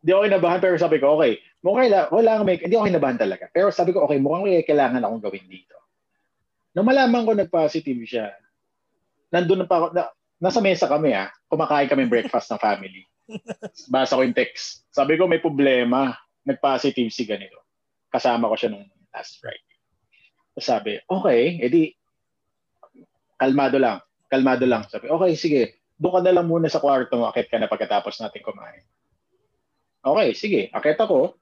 Hindi 0.00 0.10
ako 0.12 0.22
kinabahan 0.24 0.60
pero 0.60 0.74
sabi 0.80 0.96
ko, 0.96 1.20
okay, 1.20 1.36
mukhang 1.60 1.92
wala, 1.92 2.00
wala 2.08 2.30
may, 2.44 2.56
hindi 2.56 2.76
ako 2.76 2.88
kinabahan 2.88 3.18
talaga. 3.20 3.44
Pero 3.52 3.68
sabi 3.68 3.92
ko, 3.92 4.08
okay, 4.08 4.16
mukhang 4.16 4.48
kailangan 4.64 5.04
akong 5.04 5.24
gawin 5.28 5.46
dito. 5.50 5.76
Nung 6.72 6.86
malaman 6.86 7.26
ko 7.26 7.32
nag-positive 7.34 8.00
siya, 8.06 8.30
nandun 9.34 9.64
na 9.64 9.68
pa 9.68 9.76
ako, 9.82 9.86
na, 9.92 10.08
nasa 10.40 10.62
mesa 10.62 10.86
kami 10.88 11.12
ah, 11.12 11.28
kumakain 11.50 11.90
kami 11.90 12.08
breakfast 12.08 12.48
ng 12.48 12.62
family. 12.62 13.09
Basa 13.92 14.16
ko 14.18 14.22
yung 14.24 14.36
text. 14.36 14.86
Sabi 14.90 15.16
ko, 15.16 15.26
may 15.30 15.42
problema. 15.42 16.14
Nag-positive 16.46 17.12
si 17.12 17.28
ganito. 17.28 17.60
Kasama 18.10 18.50
ko 18.50 18.56
siya 18.56 18.70
nung 18.74 18.86
last 19.14 19.38
Friday. 19.38 19.76
Sabi, 20.60 20.98
okay, 21.08 21.62
edi 21.62 21.94
kalmado 23.40 23.80
lang. 23.80 24.02
Kalmado 24.28 24.64
lang. 24.68 24.84
Sabi, 24.90 25.08
okay, 25.08 25.32
sige. 25.38 25.62
Doon 26.00 26.20
ka 26.20 26.20
na 26.24 26.34
lang 26.40 26.46
muna 26.48 26.68
sa 26.68 26.80
kwarto 26.80 27.16
mo. 27.16 27.28
Akit 27.28 27.48
ka 27.48 27.56
na 27.56 27.70
pagkatapos 27.70 28.20
natin 28.20 28.44
kumain. 28.44 28.84
Okay, 30.00 30.28
sige. 30.36 30.60
Akit 30.72 30.96
ako. 31.00 31.36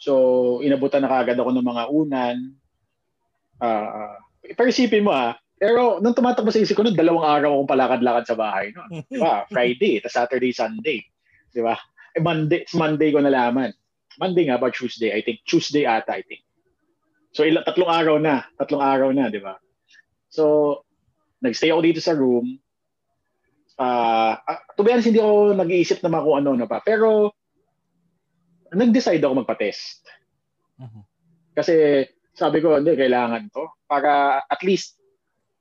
So, 0.00 0.12
inabutan 0.64 1.04
na 1.04 1.12
kagad 1.12 1.36
ako 1.36 1.50
ng 1.52 1.68
mga 1.68 1.84
unan. 1.92 2.36
Uh, 3.60 4.16
pero 4.56 4.72
isipin 4.72 5.04
mo 5.04 5.12
ah, 5.12 5.36
pero 5.60 6.00
nung 6.00 6.16
tumatakbo 6.16 6.48
sa 6.48 6.64
isip 6.64 6.72
ko, 6.72 6.80
nung 6.80 6.96
dalawang 6.96 7.28
araw 7.28 7.50
akong 7.60 7.72
palakad-lakad 7.76 8.24
sa 8.24 8.36
bahay. 8.40 8.72
No? 8.72 8.88
Di 9.04 9.20
ba? 9.20 9.44
Friday, 9.52 10.00
ta 10.00 10.08
Saturday, 10.08 10.56
Sunday. 10.56 11.04
Di 11.50 11.62
ba? 11.62 11.74
Eh, 12.14 12.22
Monday, 12.22 12.66
Monday 12.74 13.10
ko 13.14 13.22
nalaman. 13.22 13.70
Monday 14.18 14.50
nga 14.50 14.58
ba, 14.58 14.70
Tuesday? 14.70 15.14
I 15.14 15.22
think. 15.22 15.42
Tuesday 15.46 15.86
ata, 15.86 16.18
I 16.18 16.22
think. 16.26 16.42
So 17.30 17.46
ilang 17.46 17.62
tatlong 17.62 17.90
araw 17.90 18.16
na, 18.18 18.42
tatlong 18.58 18.82
araw 18.82 19.10
na, 19.14 19.30
'di 19.30 19.40
ba? 19.42 19.54
So 20.30 20.76
nagstay 21.42 21.70
ako 21.70 21.80
dito 21.82 22.00
sa 22.02 22.14
room. 22.18 22.58
Ah, 23.80 24.36
uh, 24.44 24.60
to 24.76 24.84
be 24.84 24.92
honest, 24.92 25.08
hindi 25.08 25.22
ako 25.22 25.56
nag-iisip 25.56 26.04
naman 26.04 26.20
kung 26.26 26.36
ano 26.36 26.50
na 26.52 26.68
pa. 26.68 26.84
Pero 26.84 27.32
nag-decide 28.74 29.22
ako 29.24 29.40
magpa-test. 29.40 30.04
Uh-huh. 30.76 31.02
Kasi 31.56 32.04
sabi 32.36 32.60
ko, 32.60 32.76
hindi, 32.76 32.92
kailangan 32.92 33.48
to. 33.48 33.64
Para 33.88 34.44
at 34.44 34.60
least 34.60 35.00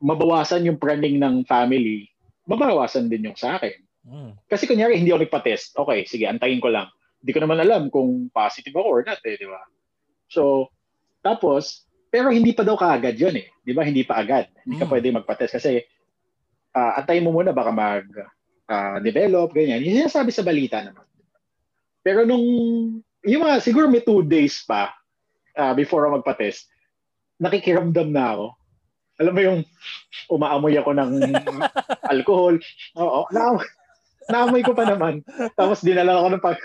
mabawasan 0.03 0.67
yung 0.67 0.77
praning 0.77 1.15
ng 1.15 1.47
family, 1.47 2.11
mabawasan 2.43 3.07
din 3.07 3.31
yung 3.31 3.39
sa 3.39 3.55
akin. 3.55 3.79
Uh-huh. 4.07 4.31
Kasi 4.47 4.69
kunyari, 4.69 4.95
hindi 4.95 5.11
ako 5.11 5.27
nagpa-test. 5.27 5.75
Okay, 5.75 6.07
sige, 6.07 6.25
antayin 6.29 6.63
ko 6.63 6.71
lang. 6.71 6.87
Hindi 7.19 7.31
ko 7.35 7.39
naman 7.43 7.59
alam 7.59 7.91
kung 7.91 8.31
positive 8.31 8.75
ako 8.75 8.87
or 8.87 9.01
not, 9.03 9.19
eh, 9.27 9.35
di 9.35 9.47
ba? 9.47 9.59
So, 10.31 10.71
tapos, 11.19 11.83
pero 12.07 12.31
hindi 12.31 12.55
pa 12.55 12.63
daw 12.63 12.79
kaagad 12.79 13.19
yun 13.19 13.35
eh. 13.35 13.47
Di 13.61 13.75
ba? 13.75 13.83
Hindi 13.83 14.07
pa 14.07 14.23
agad. 14.23 14.47
Hindi 14.63 14.79
ka 14.79 14.87
mm. 14.87 14.91
pwede 14.91 15.07
magpa-test 15.11 15.59
kasi 15.59 15.83
uh, 16.73 16.91
antayin 16.97 17.27
mo 17.27 17.35
muna 17.35 17.51
baka 17.51 17.69
mag-develop, 17.75 19.49
ah, 19.49 19.51
uh, 19.51 19.55
ganyan. 19.55 19.83
Yung 19.83 20.05
sinasabi 20.05 20.31
sa 20.31 20.47
balita 20.47 20.79
naman. 20.79 21.05
Pero 21.99 22.23
nung, 22.23 22.45
yung 23.27 23.41
mga, 23.43 23.59
siguro 23.59 23.91
may 23.91 24.01
two 24.01 24.23
days 24.23 24.63
pa 24.63 24.95
uh, 25.59 25.75
before 25.75 26.07
ako 26.07 26.23
magpa-test, 26.23 26.71
nakikiramdam 27.37 28.09
na 28.15 28.25
ako. 28.35 28.45
Alam 29.19 29.33
mo 29.35 29.41
yung 29.43 29.59
umaamoy 30.31 30.79
ako 30.79 30.91
ng 30.95 31.11
alcohol. 32.13 32.55
Oo, 32.95 33.27
naamoy, 33.35 33.67
naamoy 34.29 34.61
ko 34.61 34.77
pa 34.77 34.85
naman. 34.85 35.25
Tapos 35.57 35.81
dinala 35.81 36.21
ako 36.21 36.37
ng 36.37 36.43
pag 36.43 36.57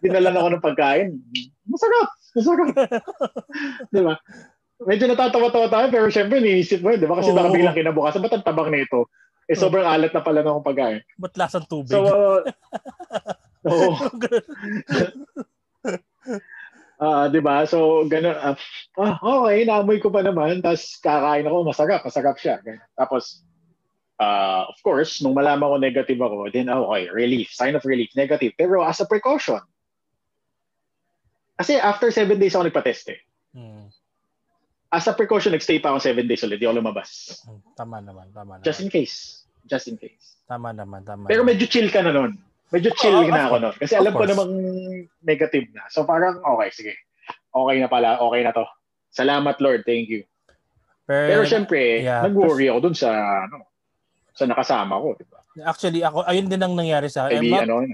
dinala 0.00 0.32
ako 0.32 0.48
ng 0.56 0.64
pagkain. 0.64 1.08
Masarap! 1.68 2.08
Masarap! 2.34 2.68
di 3.94 4.00
ba? 4.00 4.16
Medyo 4.80 5.12
natatawa-tawa 5.12 5.68
tayo, 5.68 5.86
pero 5.92 6.08
syempre, 6.08 6.40
niisip 6.40 6.80
mo, 6.80 6.96
di 6.96 7.04
ba? 7.04 7.20
Kasi 7.20 7.30
oh. 7.30 7.36
baka 7.36 7.52
biglang 7.52 7.76
kinabukasan, 7.76 8.24
ba't 8.24 8.32
ang 8.32 8.48
tabang 8.48 8.72
nito? 8.72 9.12
Eh, 9.44 9.58
sobrang 9.58 9.84
alat 9.84 10.14
na 10.16 10.24
pala 10.24 10.40
ng 10.40 10.64
pagkain. 10.64 11.04
Ba't 11.20 11.36
lasang 11.36 11.68
tubig? 11.68 11.92
So, 11.92 12.08
uh, 12.08 12.40
oo. 13.68 13.92
Ah, 17.00 17.24
uh, 17.24 17.32
'di 17.32 17.40
ba? 17.40 17.64
So 17.64 18.04
ganun 18.12 18.36
uh, 18.36 18.52
ah, 19.00 19.16
okay, 19.24 19.64
naamoy 19.64 19.96
ko 20.04 20.12
pa 20.12 20.20
naman, 20.20 20.60
tapos 20.60 21.00
kakain 21.00 21.48
ako, 21.48 21.64
masarap, 21.64 22.04
masarap 22.04 22.36
siya. 22.36 22.60
Ganun. 22.60 22.84
Tapos 22.92 23.40
uh, 24.20 24.68
of 24.68 24.76
course, 24.84 25.24
nung 25.24 25.32
malaman 25.32 25.64
ko 25.64 25.76
negative 25.80 26.20
ako, 26.20 26.52
then 26.52 26.68
okay, 26.68 27.08
relief, 27.08 27.48
sign 27.50 27.72
of 27.72 27.82
relief, 27.88 28.12
negative. 28.12 28.52
Pero 28.60 28.84
as 28.84 29.00
a 29.00 29.08
precaution, 29.08 29.64
kasi 31.56 31.80
after 31.80 32.12
seven 32.12 32.36
days 32.36 32.52
ako 32.52 32.68
nagpa-test 32.68 33.16
eh. 33.16 33.20
Hmm. 33.56 33.88
As 34.90 35.06
a 35.08 35.14
precaution, 35.16 35.52
nagstay 35.52 35.80
pa 35.80 35.94
ako 35.94 36.02
seven 36.02 36.26
days 36.28 36.42
ulit. 36.44 36.60
Di 36.60 36.66
ako 36.68 36.80
lumabas. 36.80 37.40
Hmm, 37.44 37.60
tama 37.76 38.00
naman, 38.00 38.32
tama 38.32 38.60
naman. 38.60 38.64
Just 38.64 38.84
in 38.84 38.88
case. 38.92 39.44
Just 39.68 39.86
in 39.88 39.96
case. 40.00 40.40
Tama 40.48 40.74
naman, 40.74 41.04
tama 41.06 41.30
Pero 41.30 41.46
medyo 41.46 41.68
chill 41.68 41.92
ka 41.92 42.02
na 42.02 42.10
nun. 42.10 42.34
Medyo 42.74 42.90
chill 42.98 43.14
oh, 43.14 43.28
na 43.28 43.46
ako 43.46 43.56
nun. 43.60 43.76
Kasi 43.76 43.94
alam 43.94 44.12
ko 44.16 44.24
namang 44.26 44.52
negative 45.22 45.68
na. 45.70 45.86
So 45.92 46.02
parang, 46.02 46.42
okay, 46.42 46.70
sige. 46.74 46.94
Okay 47.54 47.76
na 47.78 47.86
pala. 47.86 48.18
Okay 48.18 48.40
na 48.42 48.56
to. 48.56 48.66
Salamat, 49.14 49.58
Lord. 49.62 49.86
Thank 49.86 50.10
you. 50.10 50.26
Pero, 51.06 51.26
Pero 51.26 51.42
syempre, 51.46 52.02
yeah, 52.02 52.22
nag-worry 52.26 52.70
ako 52.70 52.78
dun 52.90 52.96
sa, 52.98 53.10
ano, 53.46 53.69
sa 54.40 54.48
nakasama 54.48 54.96
ko. 54.96 55.12
Diba? 55.20 55.38
Actually, 55.68 56.00
ako, 56.00 56.24
ayun 56.24 56.48
din 56.48 56.64
ang 56.64 56.72
nangyari 56.72 57.12
sa 57.12 57.28
akin. 57.28 57.44
Maybe, 57.44 57.60
ano, 57.60 57.84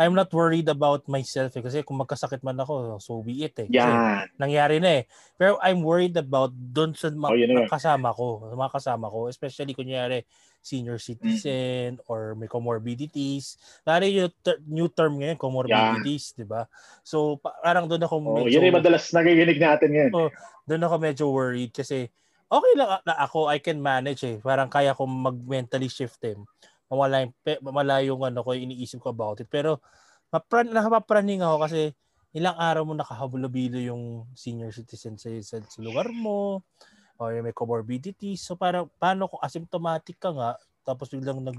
I'm 0.00 0.16
not 0.16 0.32
worried 0.32 0.64
about 0.72 1.04
myself 1.12 1.52
eh, 1.52 1.60
kasi 1.60 1.84
kung 1.84 2.00
magkasakit 2.00 2.40
man 2.40 2.56
ako, 2.56 2.96
so 2.96 3.20
be 3.20 3.44
it 3.44 3.52
eh. 3.60 3.68
Kasi 3.68 3.84
yeah. 3.84 4.24
nangyari 4.40 4.80
na 4.80 5.04
eh. 5.04 5.04
Pero 5.36 5.60
I'm 5.60 5.84
worried 5.84 6.16
about 6.16 6.56
doon 6.56 6.96
sa 6.96 7.12
mga 7.12 7.28
oh, 7.36 7.68
kasama 7.68 8.08
ko, 8.16 8.48
mga 8.48 8.72
kasama 8.72 9.12
ko, 9.12 9.28
especially 9.28 9.76
kunyari 9.76 10.24
senior 10.64 10.96
citizen 10.96 12.00
mm. 12.00 12.08
or 12.08 12.32
may 12.32 12.48
comorbidities. 12.48 13.60
Pare 13.84 14.08
yung 14.08 14.32
ter- 14.40 14.60
new 14.64 14.88
term 14.88 15.20
ngayon, 15.20 15.36
comorbidities, 15.36 16.32
yeah. 16.32 16.36
'di 16.40 16.46
ba? 16.48 16.62
So 17.04 17.36
parang 17.60 17.84
doon 17.84 18.04
ako 18.04 18.14
medyo 18.24 18.48
oh, 18.48 18.52
yun 18.56 18.68
yung 18.72 18.80
madalas 18.80 19.04
nakikinig 19.12 19.60
natin 19.60 19.88
ngayon. 19.92 20.12
Oh, 20.16 20.32
doon 20.64 20.84
ako 20.84 20.96
medyo 20.96 21.24
worried 21.28 21.72
kasi 21.76 22.08
okay 22.50 22.72
lang 22.74 22.98
na 23.06 23.14
ako, 23.22 23.46
I 23.46 23.62
can 23.62 23.78
manage 23.78 24.26
eh. 24.26 24.42
Parang 24.42 24.66
kaya 24.66 24.92
kong 24.92 25.08
mag-mentally 25.30 25.86
shift 25.86 26.18
eh 26.26 26.34
mawala 26.90 27.22
yung, 27.22 27.32
mawala 27.62 27.94
yung 28.02 28.20
ano 28.26 28.42
ko, 28.42 28.50
iniisip 28.52 28.98
ko 28.98 29.14
about 29.14 29.38
it. 29.38 29.46
Pero 29.46 29.78
mapran, 30.34 30.66
nakapapraning 30.74 31.40
ako 31.40 31.56
kasi 31.62 31.80
ilang 32.34 32.58
araw 32.58 32.82
mo 32.82 32.92
nakahabulabilo 32.98 33.78
yung 33.78 34.26
senior 34.34 34.74
citizen 34.74 35.14
sa, 35.14 35.30
sa, 35.38 35.62
sa 35.62 35.78
lugar 35.78 36.10
mo 36.10 36.66
or 37.22 37.30
may 37.38 37.54
comorbidities. 37.54 38.42
So 38.42 38.58
parang 38.58 38.90
paano 38.98 39.30
kung 39.30 39.40
asymptomatic 39.40 40.18
ka 40.18 40.34
nga 40.34 40.58
tapos 40.82 41.14
biglang 41.14 41.46
nag 41.46 41.58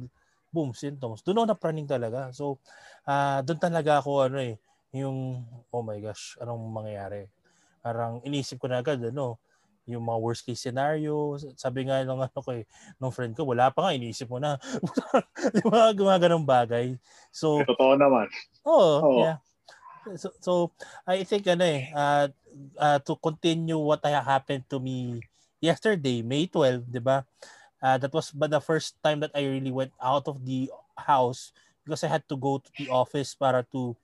boom 0.51 0.75
symptoms. 0.75 1.23
Doon 1.23 1.43
ako 1.43 1.47
napraning 1.55 1.87
talaga. 1.87 2.27
So 2.35 2.59
uh, 3.07 3.39
doon 3.39 3.59
talaga 3.59 4.03
ako 4.03 4.27
ano 4.27 4.43
eh 4.43 4.59
yung 4.91 5.47
oh 5.71 5.79
my 5.79 5.95
gosh, 6.03 6.35
anong 6.43 6.67
mangyayari? 6.67 7.31
Parang 7.79 8.19
inisip 8.27 8.59
ko 8.59 8.67
na 8.67 8.83
agad 8.83 8.99
ano, 8.99 9.39
yung 9.89 10.05
mga 10.05 10.19
worst 10.21 10.43
case 10.45 10.61
scenario. 10.61 11.37
Sabi 11.57 11.87
nga 11.87 12.01
nung 12.05 12.21
ano 12.21 12.31
ko 12.33 12.51
eh, 12.53 12.65
nung 13.01 13.13
friend 13.13 13.33
ko, 13.33 13.47
wala 13.47 13.73
pa 13.73 13.89
nga, 13.89 13.95
iniisip 13.97 14.29
mo 14.29 14.37
na. 14.37 14.57
yung 15.61 15.71
mga 15.71 15.89
gumaganong 15.97 16.45
bagay. 16.45 16.95
So, 17.33 17.65
Totoo 17.65 17.97
naman. 17.97 18.29
Oo, 18.65 18.97
oh, 19.01 19.17
yeah. 19.25 19.37
So, 20.17 20.33
so, 20.41 20.51
I 21.05 21.21
think 21.21 21.45
ano 21.45 21.61
eh, 21.61 21.93
uh, 21.93 22.25
uh, 22.77 22.97
to 23.05 23.13
continue 23.21 23.77
what 23.77 24.01
happened 24.05 24.65
to 24.69 24.81
me 24.81 25.21
yesterday, 25.61 26.25
May 26.25 26.49
12, 26.49 26.89
di 26.89 27.01
ba? 27.01 27.21
Uh, 27.81 27.97
that 27.97 28.13
was 28.13 28.29
but 28.29 28.49
the 28.53 28.61
first 28.61 28.97
time 29.01 29.21
that 29.21 29.33
I 29.33 29.45
really 29.45 29.73
went 29.73 29.93
out 29.97 30.29
of 30.29 30.45
the 30.45 30.69
house 30.93 31.49
because 31.81 32.05
I 32.05 32.13
had 32.13 32.25
to 32.29 32.37
go 32.37 32.61
to 32.61 32.69
the 32.77 32.93
office 32.93 33.33
para 33.33 33.65
to 33.73 33.97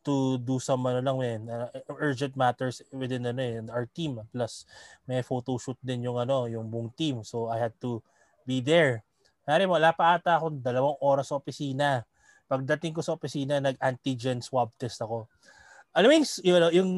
to 0.00 0.40
do 0.40 0.56
some 0.58 0.84
ano 0.88 1.00
lang 1.04 1.16
men 1.20 1.40
uh, 1.48 1.68
urgent 2.00 2.32
matters 2.36 2.80
within 2.92 3.26
ano 3.28 3.40
eh, 3.40 3.60
our 3.72 3.84
team 3.90 4.20
plus 4.32 4.64
may 5.04 5.20
photo 5.20 5.60
shoot 5.60 5.76
din 5.84 6.08
yung 6.08 6.16
ano 6.16 6.48
yung 6.48 6.68
buong 6.72 6.92
team 6.96 7.20
so 7.20 7.52
I 7.52 7.60
had 7.60 7.76
to 7.84 8.00
be 8.48 8.64
there 8.64 9.04
Nari 9.50 9.66
mo, 9.66 9.74
wala 9.74 9.90
pa 9.90 10.14
ata 10.14 10.38
ako 10.38 10.62
dalawang 10.62 10.94
oras 11.02 11.34
sa 11.34 11.42
opisina. 11.42 12.06
Pagdating 12.46 12.94
ko 12.94 13.02
sa 13.02 13.18
opisina, 13.18 13.58
nag-antigen 13.58 14.38
swab 14.38 14.70
test 14.78 15.02
ako. 15.02 15.26
Alam 15.90 16.06
mo 16.06 16.14
yung, 16.22 16.28
yung, 16.46 16.70
yung 16.70 16.90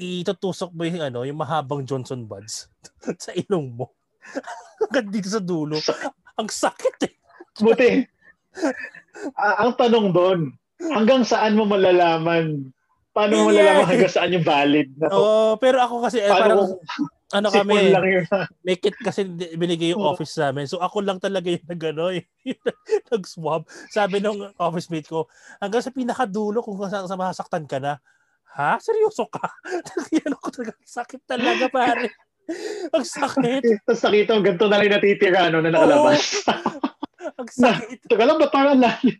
itutusok 0.00 0.72
mo 0.72 0.88
yung 0.88 1.04
ano, 1.04 1.28
yung 1.28 1.36
mahabang 1.36 1.84
Johnson 1.84 2.24
buds 2.24 2.72
sa 3.24 3.36
ilong 3.36 3.74
mo. 3.76 3.92
Hanggang 4.80 5.12
dito 5.12 5.28
sa 5.28 5.44
dulo. 5.44 5.76
Ang 6.40 6.48
sakit 6.48 6.96
eh. 7.04 7.14
Buti. 7.60 8.00
uh, 9.36 9.56
ang 9.60 9.76
tanong 9.76 10.08
doon, 10.08 10.40
hanggang 10.94 11.22
saan 11.24 11.56
mo 11.58 11.64
malalaman? 11.68 12.72
Paano 13.12 13.32
mo 13.34 13.42
malalaman 13.50 13.88
hanggang 13.88 14.14
saan 14.14 14.34
yung 14.34 14.46
valid? 14.46 14.88
Na 14.96 15.10
Oo, 15.10 15.18
oh, 15.18 15.52
pero 15.58 15.82
ako 15.82 16.08
kasi 16.08 16.22
eh, 16.22 16.30
parang 16.30 16.64
kung, 16.64 16.78
ano 17.28 17.48
kami, 17.52 17.92
lang 17.92 18.06
yun. 18.08 18.24
may 18.66 18.80
kit 18.80 18.96
kasi 19.04 19.28
binigay 19.56 19.92
yung 19.92 20.00
office 20.00 20.40
sa 20.40 20.48
amin. 20.48 20.64
So 20.64 20.80
ako 20.80 21.04
lang 21.04 21.20
talaga 21.20 21.52
yung 21.52 21.66
nagano, 21.72 22.08
nag-swab. 23.12 23.68
Sabi 23.92 24.24
nung 24.24 24.48
office 24.56 24.88
mate 24.88 25.08
ko, 25.08 25.28
hanggang 25.60 25.84
sa 25.84 25.92
pinakadulo 25.92 26.64
kung 26.64 26.80
sa, 26.88 27.04
sa 27.04 27.16
masaktan 27.20 27.68
ka 27.68 27.76
na, 27.76 28.00
ha? 28.56 28.80
Seryoso 28.80 29.28
ka? 29.28 29.44
Yan 30.16 30.34
ako 30.40 30.46
talaga, 30.50 30.72
sakit 30.82 31.22
talaga 31.28 31.64
pare. 31.68 32.08
Ang 32.96 33.04
sakit. 33.04 33.84
Tapos 33.84 34.02
nakita 34.08 34.30
mo, 34.32 34.40
ganito 34.40 34.66
na 34.72 34.76
lang 34.80 34.92
natitira, 34.96 35.52
ano, 35.52 35.60
na 35.60 35.68
nakalabas. 35.68 36.48
Ang 37.36 37.48
sakit. 37.50 37.98
Teka 38.08 38.24
lang, 38.24 38.38
ba't 38.40 38.52
parang 38.54 38.78
lalim? 38.78 39.18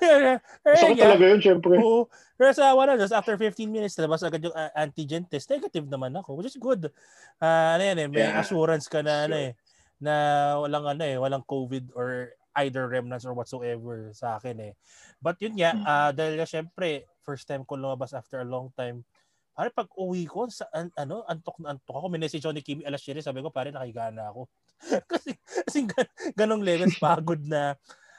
sakit 0.82 0.98
talaga 0.98 1.24
yun, 1.28 1.40
syempre. 1.44 1.78
Oo. 1.78 2.10
Pero 2.34 2.50
sa 2.54 2.74
wala, 2.74 2.98
just 2.98 3.14
after 3.14 3.38
15 3.38 3.68
minutes, 3.68 3.98
labas 3.98 4.24
agad 4.26 4.42
yung 4.42 4.56
uh, 4.56 4.72
antigen 4.74 5.26
test. 5.28 5.50
Negative 5.50 5.86
naman 5.86 6.14
ako, 6.18 6.38
which 6.38 6.50
is 6.50 6.58
good. 6.58 6.90
Uh, 7.38 7.68
ano 7.78 7.82
yan 7.82 7.98
eh, 7.98 8.08
may 8.08 8.26
yeah. 8.26 8.40
assurance 8.40 8.86
ka 8.86 9.02
na, 9.04 9.14
sure. 9.14 9.24
ano 9.28 9.36
eh, 9.36 9.52
na 9.98 10.14
walang 10.62 10.86
ano 10.86 11.02
eh, 11.02 11.16
walang 11.18 11.44
COVID 11.46 11.94
or 11.94 12.34
either 12.62 12.86
remnants 12.90 13.26
or 13.26 13.34
whatsoever 13.34 14.10
sa 14.14 14.38
akin 14.38 14.58
eh. 14.70 14.72
But 15.22 15.38
yun 15.38 15.58
nga, 15.58 15.74
uh, 15.78 16.10
dahil 16.14 16.42
syempre, 16.46 17.06
first 17.22 17.46
time 17.46 17.62
ko 17.62 17.78
lumabas 17.78 18.14
after 18.14 18.42
a 18.42 18.46
long 18.46 18.70
time, 18.74 19.06
Pare, 19.58 19.74
pag 19.74 19.90
uwi 19.98 20.22
ko, 20.22 20.46
sa, 20.46 20.70
an, 20.70 20.86
ano, 20.94 21.26
antok 21.26 21.58
na 21.58 21.74
antok 21.74 21.98
ako. 21.98 22.06
May 22.14 22.22
message 22.22 22.46
ako 22.46 22.54
ni 22.54 22.62
Kimi 22.62 22.86
alas 22.86 23.02
7, 23.02 23.18
sabi 23.26 23.42
ko, 23.42 23.50
pare, 23.50 23.74
nakahiga 23.74 24.14
na 24.14 24.30
ako. 24.30 24.46
kasi, 25.10 25.34
kasi 25.66 25.78
gan, 25.86 26.06
ganong 26.34 26.62
levels 26.62 26.96
pagod 26.98 27.42
na 27.42 27.74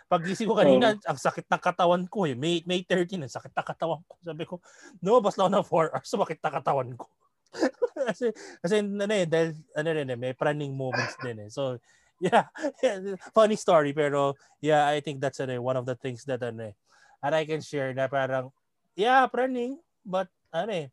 pagising 0.10 0.50
ko 0.50 0.58
kanina, 0.58 0.98
oh. 0.98 1.06
ang 1.06 1.20
sakit 1.22 1.46
ng 1.46 1.62
katawan 1.62 2.04
ko 2.10 2.26
eh. 2.26 2.34
May, 2.34 2.66
May 2.66 2.82
13, 2.82 3.22
ang 3.22 3.30
sakit 3.30 3.54
ng 3.54 3.68
katawan 3.68 4.02
ko. 4.10 4.14
Sabi 4.26 4.44
ko, 4.44 4.58
no, 5.06 5.22
basta 5.22 5.46
ako 5.46 5.50
ng 5.54 5.68
4 5.70 5.94
hours, 5.94 6.10
sumakit 6.10 6.42
na 6.42 6.52
katawan 6.52 6.90
ko. 6.98 7.06
kasi, 8.10 8.34
kasi 8.62 8.76
ano 8.82 9.14
eh, 9.14 9.30
dahil, 9.30 9.54
ano 9.78 9.90
rin 9.94 10.10
eh, 10.10 10.18
may 10.18 10.34
praning 10.34 10.74
moments 10.74 11.14
din 11.22 11.46
eh. 11.46 11.50
So, 11.54 11.78
yeah, 12.18 12.50
yeah, 12.84 13.16
funny 13.38 13.56
story, 13.56 13.94
pero 13.94 14.34
yeah, 14.60 14.90
I 14.90 15.00
think 15.00 15.22
that's 15.22 15.40
ano, 15.40 15.62
one 15.62 15.78
of 15.78 15.86
the 15.86 15.96
things 15.96 16.26
that 16.26 16.42
ano 16.42 16.74
eh, 16.74 16.76
and 17.22 17.34
I 17.38 17.46
can 17.46 17.62
share 17.62 17.94
na 17.94 18.10
parang, 18.10 18.50
yeah, 18.98 19.30
praning, 19.30 19.78
but 20.02 20.28
ano 20.50 20.74
eh, 20.74 20.88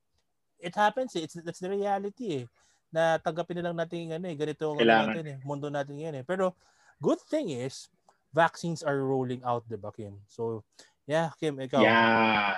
it 0.61 0.77
happens 0.77 1.17
eh. 1.17 1.25
It's, 1.25 1.41
that's 1.41 1.61
the 1.61 1.73
reality 1.73 2.45
eh. 2.45 2.47
Na 2.93 3.19
tanggapin 3.19 3.61
na 3.61 3.71
lang 3.71 3.77
natin 3.77 4.15
ano 4.15 4.27
eh. 4.29 4.37
Ganito 4.37 4.73
ang 4.73 4.79
ano 4.81 4.93
natin 5.13 5.27
eh. 5.27 5.37
Mundo 5.43 5.69
natin 5.69 5.97
yan 5.99 6.15
eh. 6.21 6.25
Pero 6.25 6.55
good 7.03 7.21
thing 7.27 7.53
is, 7.53 7.91
vaccines 8.33 8.85
are 8.85 8.97
rolling 9.01 9.43
out, 9.45 9.65
di 9.69 9.79
ba, 9.81 9.93
Kim? 9.93 10.21
So, 10.29 10.65
yeah, 11.09 11.33
Kim, 11.41 11.57
ikaw. 11.61 11.81
Yeah. 11.81 12.57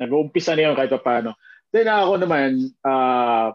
Nag-uumpisa 0.00 0.56
na 0.56 0.70
yun 0.70 0.76
kahit 0.76 0.94
paano. 1.00 1.36
Then 1.70 1.86
ako 1.86 2.14
naman, 2.20 2.74
uh, 2.82 3.52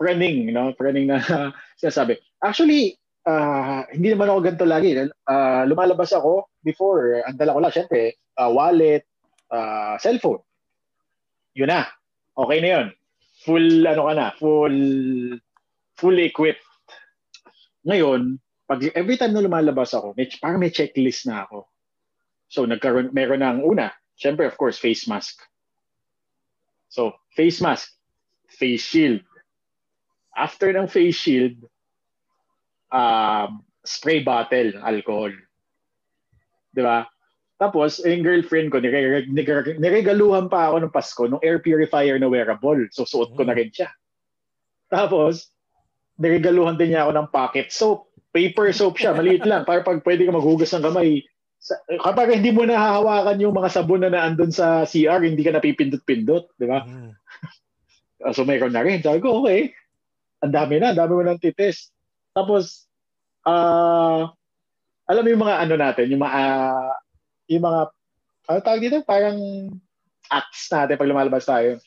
running, 0.00 0.50
no? 0.50 0.74
Running 0.74 1.12
na 1.12 1.18
sinasabi. 1.80 2.18
Actually, 2.42 2.98
uh, 3.28 3.86
hindi 3.92 4.10
naman 4.10 4.32
ako 4.32 4.38
ganito 4.42 4.66
lagi. 4.66 4.96
Uh, 5.28 5.62
lumalabas 5.68 6.10
ako 6.10 6.50
before, 6.64 7.22
ang 7.22 7.36
dala 7.38 7.54
ko 7.54 7.60
lang, 7.62 7.74
syempre, 7.74 8.18
uh, 8.40 8.50
wallet, 8.50 9.06
uh, 9.52 9.94
cellphone 10.00 10.42
yun 11.52 11.68
na. 11.68 11.88
Okay 12.32 12.58
na 12.64 12.68
yun. 12.68 12.86
Full, 13.42 13.82
ano 13.86 14.02
ka 14.06 14.14
na, 14.14 14.28
full, 14.38 14.78
full 15.98 16.18
equipped. 16.22 16.62
Ngayon, 17.82 18.38
pag 18.70 18.86
every 18.94 19.18
time 19.18 19.34
na 19.34 19.42
lumalabas 19.42 19.92
ako, 19.92 20.14
may, 20.14 20.30
parang 20.38 20.62
may 20.62 20.70
checklist 20.70 21.26
na 21.26 21.44
ako. 21.44 21.66
So, 22.46 22.64
nagkaroon, 22.64 23.10
meron 23.10 23.42
ng 23.42 23.60
una, 23.66 23.90
syempre, 24.14 24.46
of 24.46 24.54
course, 24.54 24.78
face 24.78 25.08
mask. 25.10 25.42
So, 26.88 27.16
face 27.34 27.60
mask, 27.60 27.90
face 28.48 28.84
shield. 28.84 29.24
After 30.36 30.72
ng 30.72 30.88
face 30.88 31.16
shield, 31.16 31.58
um, 32.92 33.64
spray 33.84 34.22
bottle, 34.22 34.78
alcohol. 34.84 35.32
Di 36.72 36.80
ba? 36.80 37.08
Tapos, 37.62 38.02
yung 38.02 38.26
girlfriend 38.26 38.74
ko, 38.74 38.82
nire- 38.82 39.30
nire- 39.30 39.78
niregaluhan 39.78 40.50
pa 40.50 40.74
ako 40.74 40.82
ng 40.82 40.90
Pasko 40.90 41.22
ng 41.30 41.42
air 41.46 41.62
purifier 41.62 42.18
na 42.18 42.26
wearable. 42.26 42.90
So, 42.90 43.06
suot 43.06 43.38
ko 43.38 43.46
na 43.46 43.54
rin 43.54 43.70
siya. 43.70 43.86
Tapos, 44.90 45.54
niregaluhan 46.18 46.74
din 46.74 46.90
niya 46.90 47.06
ako 47.06 47.12
ng 47.14 47.28
pocket 47.30 47.70
soap. 47.70 48.10
Paper 48.34 48.74
soap 48.74 48.98
siya, 48.98 49.14
maliit 49.14 49.46
lang. 49.46 49.62
Para 49.62 49.86
pag 49.86 50.02
pwede 50.02 50.26
ka 50.26 50.34
maghugas 50.34 50.74
ng 50.74 50.82
kamay. 50.90 51.22
Sa, 51.62 51.78
kapag 52.02 52.34
hindi 52.34 52.50
mo 52.50 52.66
nahahawakan 52.66 53.38
yung 53.38 53.54
mga 53.54 53.70
sabon 53.70 54.02
na 54.02 54.10
naandun 54.10 54.50
sa 54.50 54.82
CR, 54.82 55.22
hindi 55.22 55.46
ka 55.46 55.54
napipindot-pindot. 55.54 56.58
Di 56.58 56.66
ba? 56.66 56.82
Mm. 56.82 57.14
so, 58.34 58.42
mayroon 58.42 58.74
na 58.74 58.82
rin. 58.82 58.98
Sabi 58.98 59.22
ko, 59.22 59.38
okay. 59.38 59.70
Ang 60.42 60.50
dami 60.50 60.82
na. 60.82 60.90
Ang 60.90 60.98
dami 60.98 61.12
mo 61.14 61.22
nang 61.22 61.38
titest. 61.38 61.94
Tapos, 62.34 62.90
ah, 63.46 64.26
uh, 64.26 64.34
alam 65.06 65.22
mo 65.22 65.28
yung 65.30 65.44
mga 65.46 65.56
ano 65.62 65.74
natin, 65.78 66.10
yung 66.10 66.22
mga 66.26 66.40
uh, 66.42 67.01
yung 67.48 67.64
mga, 67.64 67.80
ano 68.50 68.58
tawag 68.62 68.82
dito? 68.82 68.98
Parang 69.06 69.38
acts 70.30 70.70
natin 70.70 70.98
pag 70.98 71.10
lumalabas 71.10 71.46
tayo. 71.46 71.78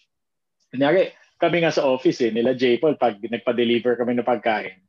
Kunyari, 0.71 1.11
kami 1.39 1.63
nga 1.63 1.71
sa 1.71 1.85
office 1.87 2.23
eh, 2.25 2.31
nila 2.31 2.55
J. 2.55 2.79
Paul, 2.79 2.95
pag 2.95 3.19
nagpa-deliver 3.19 3.99
kami 3.99 4.15
ng 4.15 4.27
pagkain, 4.27 4.85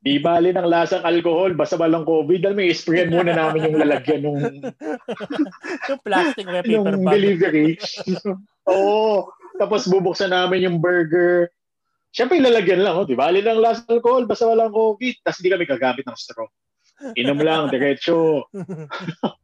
Di 0.00 0.16
bali 0.16 0.48
ng 0.48 0.64
lasang 0.64 1.04
alcohol, 1.04 1.52
basta 1.52 1.76
walang 1.76 2.08
COVID, 2.08 2.40
alam 2.48 2.56
mo, 2.56 2.64
i-sprayan 2.64 3.12
muna 3.12 3.36
namin 3.36 3.68
yung 3.68 3.76
lalagyan 3.84 4.24
nung... 4.24 4.40
yung 5.92 6.00
plastic 6.00 6.48
na 6.48 6.64
paper 6.64 6.72
yung 6.72 7.04
bag. 7.04 7.12
delivery. 7.20 7.76
Oo. 8.72 9.28
Tapos 9.60 9.84
bubuksan 9.84 10.32
namin 10.32 10.64
yung 10.64 10.80
burger. 10.80 11.52
Siyempre, 12.16 12.40
lalagyan 12.40 12.80
lang. 12.80 12.96
Oh. 12.96 13.04
Di 13.04 13.12
bali 13.12 13.44
ng 13.44 13.60
lasang 13.60 13.92
alcohol, 13.92 14.24
basta 14.24 14.48
walang 14.48 14.72
COVID. 14.72 15.20
Tapos 15.20 15.36
hindi 15.44 15.52
kami 15.52 15.64
gagamit 15.68 16.04
ng 16.08 16.16
straw. 16.16 16.48
Inom 17.20 17.40
lang, 17.44 17.68
diretso. 17.68 18.48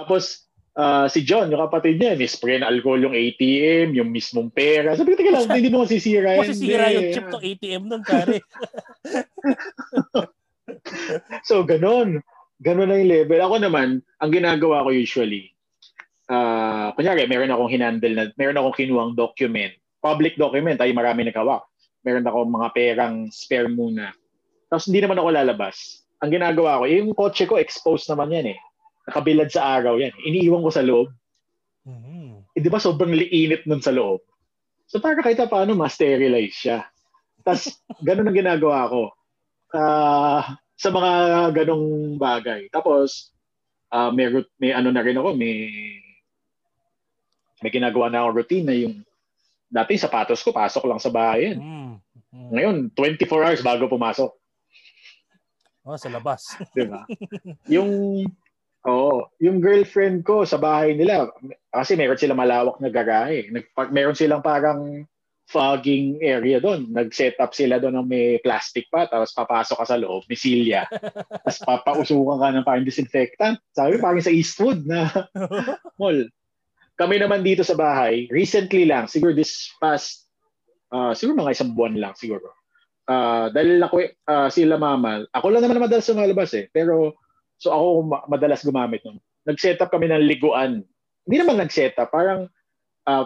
Tapos, 0.00 0.48
uh, 0.80 1.06
si 1.12 1.20
John, 1.28 1.52
yung 1.52 1.60
kapatid 1.68 2.00
niya, 2.00 2.16
ni-spray 2.16 2.56
na 2.60 2.72
alcohol 2.72 3.04
yung 3.04 3.12
ATM, 3.12 3.92
yung 3.92 4.08
mismong 4.08 4.48
pera. 4.48 4.96
Sabi 4.96 5.12
ko, 5.12 5.28
lang, 5.28 5.44
hindi 5.60 5.68
mo 5.68 5.84
masisira 5.84 6.40
yan. 6.40 6.40
Masisira 6.40 6.84
yung 6.88 7.08
chip 7.12 7.28
ng 7.28 7.44
ATM 7.44 7.82
nun, 7.84 8.02
pare. 8.04 8.40
so, 11.48 11.60
ganun. 11.68 12.24
Ganun 12.60 12.88
na 12.88 12.96
yung 12.96 13.12
level. 13.12 13.40
Ako 13.44 13.54
naman, 13.60 14.00
ang 14.20 14.30
ginagawa 14.32 14.84
ko 14.84 14.92
usually, 14.92 15.52
uh, 16.32 16.92
kunyari, 16.96 17.28
meron 17.28 17.52
akong 17.52 17.72
hinandle 17.72 18.14
na, 18.16 18.24
meron 18.40 18.56
akong 18.56 18.76
kinuwang 18.80 19.12
document, 19.12 19.76
public 20.00 20.36
document, 20.40 20.80
ay 20.80 20.92
marami 20.96 21.28
nagkawak. 21.28 21.64
Meron 22.04 22.24
akong 22.24 22.48
mga 22.48 22.68
perang 22.72 23.14
spare 23.28 23.68
muna. 23.68 24.12
Tapos 24.72 24.88
hindi 24.88 25.04
naman 25.04 25.20
ako 25.20 25.28
lalabas. 25.36 26.04
Ang 26.20 26.36
ginagawa 26.36 26.80
ko, 26.80 26.84
yung 26.88 27.12
kotse 27.16 27.44
ko, 27.48 27.60
exposed 27.60 28.08
naman 28.08 28.32
yan 28.32 28.56
eh 28.56 28.60
nakabilad 29.08 29.48
sa 29.48 29.80
araw 29.80 29.96
yan. 29.96 30.12
Iniiwan 30.26 30.64
ko 30.64 30.70
sa 30.72 30.84
loob. 30.84 31.08
Mm-hmm. 31.86 32.56
Eh, 32.56 32.60
di 32.60 32.68
ba 32.68 32.82
sobrang 32.82 33.14
liinit 33.14 33.64
nun 33.64 33.80
sa 33.80 33.94
loob? 33.94 34.20
So 34.90 34.98
para 34.98 35.22
kahit 35.22 35.38
paano 35.46 35.78
ma-sterilize 35.78 36.56
siya. 36.56 36.84
Tapos 37.46 37.80
ganun 38.06 38.28
ang 38.28 38.36
ginagawa 38.36 38.90
ko. 38.90 39.02
Uh, 39.70 40.42
sa 40.74 40.88
mga 40.88 41.12
ganong 41.62 42.16
bagay. 42.16 42.66
Tapos 42.72 43.30
uh, 43.92 44.10
may, 44.10 44.32
may 44.56 44.72
ano 44.72 44.88
na 44.90 45.04
rin 45.04 45.18
ako, 45.20 45.36
may 45.36 45.68
may 47.60 47.68
ginagawa 47.68 48.08
na 48.08 48.24
ako 48.24 48.28
routine 48.40 48.64
na 48.64 48.72
yung 48.72 49.04
dati 49.68 50.00
sapatos 50.00 50.40
ko 50.40 50.50
pasok 50.50 50.88
lang 50.88 50.98
sa 50.98 51.12
bahay 51.12 51.52
yan. 51.52 51.58
Mm-hmm. 51.60 52.48
Ngayon 52.56 52.76
24 52.96 53.44
hours 53.46 53.62
bago 53.62 53.84
pumasok. 53.86 54.32
Oh, 55.84 55.96
sa 55.96 56.08
labas. 56.12 56.44
'Di 56.72 56.84
ba? 56.88 57.04
yung 57.68 58.24
Oo. 58.88 59.28
Yung 59.44 59.60
girlfriend 59.60 60.24
ko 60.24 60.48
sa 60.48 60.56
bahay 60.56 60.96
nila, 60.96 61.28
kasi 61.68 61.98
meron 62.00 62.16
sila 62.16 62.32
malawak 62.32 62.80
na 62.80 62.88
garahe. 62.88 63.52
Nag, 63.52 63.68
meron 63.92 64.16
silang 64.16 64.40
parang 64.40 65.04
fogging 65.50 66.22
area 66.22 66.62
doon. 66.62 66.88
Nag-set 66.88 67.36
up 67.42 67.52
sila 67.52 67.82
doon 67.82 68.00
ng 68.00 68.08
may 68.08 68.38
plastic 68.40 68.86
pa, 68.88 69.10
tapos 69.10 69.34
papasok 69.34 69.76
ka 69.82 69.86
sa 69.90 70.00
loob, 70.00 70.24
may 70.30 70.38
silya. 70.38 70.86
tapos 71.44 71.58
papausukan 71.66 72.38
ka 72.40 72.48
ng 72.54 72.66
parang 72.66 72.86
disinfectant. 72.86 73.58
Sabi 73.74 73.98
parang 73.98 74.22
sa 74.22 74.32
Eastwood 74.32 74.86
na 74.86 75.10
mall. 76.00 76.24
Kami 76.94 77.16
naman 77.18 77.40
dito 77.42 77.64
sa 77.64 77.74
bahay, 77.74 78.28
recently 78.28 78.84
lang, 78.84 79.08
siguro 79.08 79.32
this 79.32 79.72
past, 79.80 80.28
uh, 80.92 81.16
siguro 81.16 81.40
mga 81.40 81.56
isang 81.56 81.72
buwan 81.72 81.96
lang 81.96 82.12
siguro. 82.12 82.52
Uh, 83.08 83.48
dahil 83.50 83.80
ako, 83.80 84.04
uh, 84.28 84.48
sila 84.52 84.76
mama, 84.76 85.24
ako 85.32 85.46
lang 85.48 85.64
naman 85.64 85.80
madalas 85.80 86.04
sumalabas 86.04 86.52
eh, 86.54 86.68
pero 86.70 87.16
So 87.60 87.70
ako 87.70 87.84
madalas 88.26 88.64
gumamit 88.64 89.04
nun. 89.04 89.20
Nag-set 89.44 89.80
up 89.84 89.92
kami 89.92 90.08
ng 90.08 90.24
liguan. 90.24 90.80
Hindi 91.28 91.36
naman 91.36 91.60
nag-set 91.60 91.94
up, 92.00 92.08
parang 92.08 92.48
uh, 93.04 93.24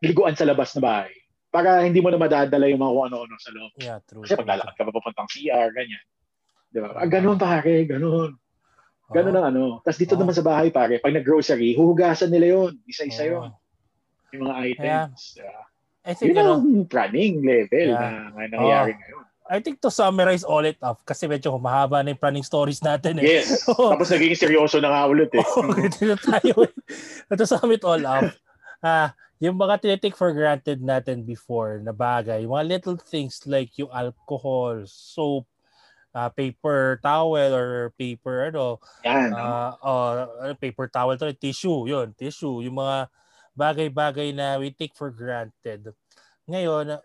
liguan 0.00 0.38
sa 0.38 0.46
labas 0.46 0.70
na 0.78 0.82
bahay. 0.82 1.12
Para 1.50 1.82
hindi 1.82 1.98
mo 1.98 2.12
na 2.14 2.20
madadala 2.20 2.70
yung 2.70 2.82
mga 2.82 2.92
kung 2.94 3.06
ano-ano 3.10 3.34
sa 3.42 3.50
loob. 3.50 3.72
Yeah, 3.82 3.98
true. 4.06 4.22
Kasi 4.22 4.38
paglalakad 4.38 4.74
ka 4.78 4.82
pa 4.86 4.92
papuntang 4.94 5.30
CR, 5.30 5.68
ganyan. 5.74 6.04
Di 6.70 6.78
ba? 6.78 6.94
Ah, 6.94 7.08
ganun 7.08 7.38
pare, 7.40 7.82
ganun. 7.88 8.38
Ganun 9.10 9.34
Oo. 9.34 9.38
ang 9.40 9.46
ano. 9.54 9.62
Tapos 9.86 9.98
dito 9.98 10.14
Oo. 10.18 10.20
naman 10.22 10.34
sa 10.34 10.44
bahay 10.46 10.68
pare, 10.74 10.98
pag 10.98 11.14
nag-grocery, 11.14 11.74
huhugasan 11.78 12.30
nila 12.30 12.46
yon 12.54 12.72
Isa-isa 12.86 13.24
Oo. 13.26 13.30
yon 13.30 13.48
Yung 14.34 14.42
mga 14.50 14.54
items. 14.74 15.38
Yeah. 15.38 15.64
I 16.06 16.14
think, 16.14 16.34
Yun 16.34 16.38
ano, 16.38 16.52
ang 16.62 16.86
planning 16.86 17.42
level 17.42 17.88
Yeah. 17.90 18.30
na, 18.30 18.30
na 18.30 18.46
nangyayari 18.46 18.92
ngayon. 18.94 19.24
I 19.46 19.62
think 19.62 19.78
to 19.82 19.90
summarize 19.90 20.42
all 20.42 20.64
it 20.66 20.78
up, 20.82 21.02
kasi 21.06 21.30
medyo 21.30 21.54
mahaba 21.58 22.02
na 22.02 22.10
yung 22.10 22.20
planning 22.20 22.46
stories 22.46 22.82
natin 22.82 23.22
eh. 23.22 23.40
Yes. 23.42 23.62
Tapos 23.92 24.10
naging 24.10 24.34
seryoso 24.34 24.82
na 24.82 24.90
nga 24.90 25.02
ulit 25.06 25.30
eh. 25.34 25.42
Oo, 25.42 25.70
ganito 25.76 26.02
na 26.02 26.18
tayo. 26.18 26.66
eh. 26.66 26.72
to 27.38 27.46
sum 27.46 27.70
it 27.70 27.86
all 27.86 28.02
up, 28.02 28.26
ah, 28.82 29.14
yung 29.38 29.54
mga 29.54 29.82
tinitake 29.82 30.18
for 30.18 30.34
granted 30.34 30.82
natin 30.82 31.22
before 31.22 31.78
na 31.78 31.94
bagay, 31.94 32.42
yung 32.42 32.58
mga 32.58 32.66
little 32.66 32.98
things 32.98 33.44
like 33.46 33.70
yung 33.78 33.90
alcohol, 33.94 34.82
soap, 34.88 35.46
ah, 36.10 36.32
paper 36.32 36.98
towel 36.98 37.52
or 37.54 37.94
paper 37.94 38.50
ano, 38.50 38.82
Yan. 39.06 39.30
ah, 39.30 39.78
oh, 39.78 40.54
paper 40.58 40.90
towel 40.90 41.14
to, 41.14 41.30
tissue, 41.36 41.86
yun, 41.86 42.10
tissue, 42.18 42.66
yung 42.66 42.82
mga 42.82 43.06
bagay-bagay 43.56 44.34
na 44.34 44.58
we 44.58 44.74
take 44.74 44.92
for 44.92 45.08
granted. 45.08 45.94
Ngayon, 46.50 46.98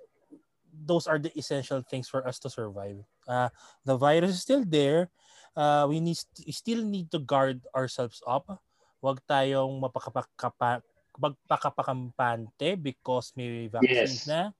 those 0.74 1.06
are 1.08 1.20
the 1.20 1.32
essential 1.38 1.82
things 1.84 2.10
for 2.10 2.26
us 2.28 2.40
to 2.40 2.50
survive. 2.50 3.04
Uh, 3.28 3.50
the 3.86 3.98
virus 3.98 4.32
is 4.32 4.42
still 4.42 4.64
there. 4.66 5.12
Uh, 5.56 5.86
we 5.90 6.00
need 6.00 6.18
we 6.46 6.52
still 6.54 6.84
need 6.84 7.12
to 7.12 7.20
guard 7.20 7.66
ourselves 7.76 8.22
up. 8.28 8.62
Huwag 9.04 9.20
tayong 9.28 9.82
magpakapakampante 9.82 12.82
because 12.82 13.34
may 13.36 13.68
vaccines 13.68 13.90
Yes. 13.90 14.26
na. 14.26 14.52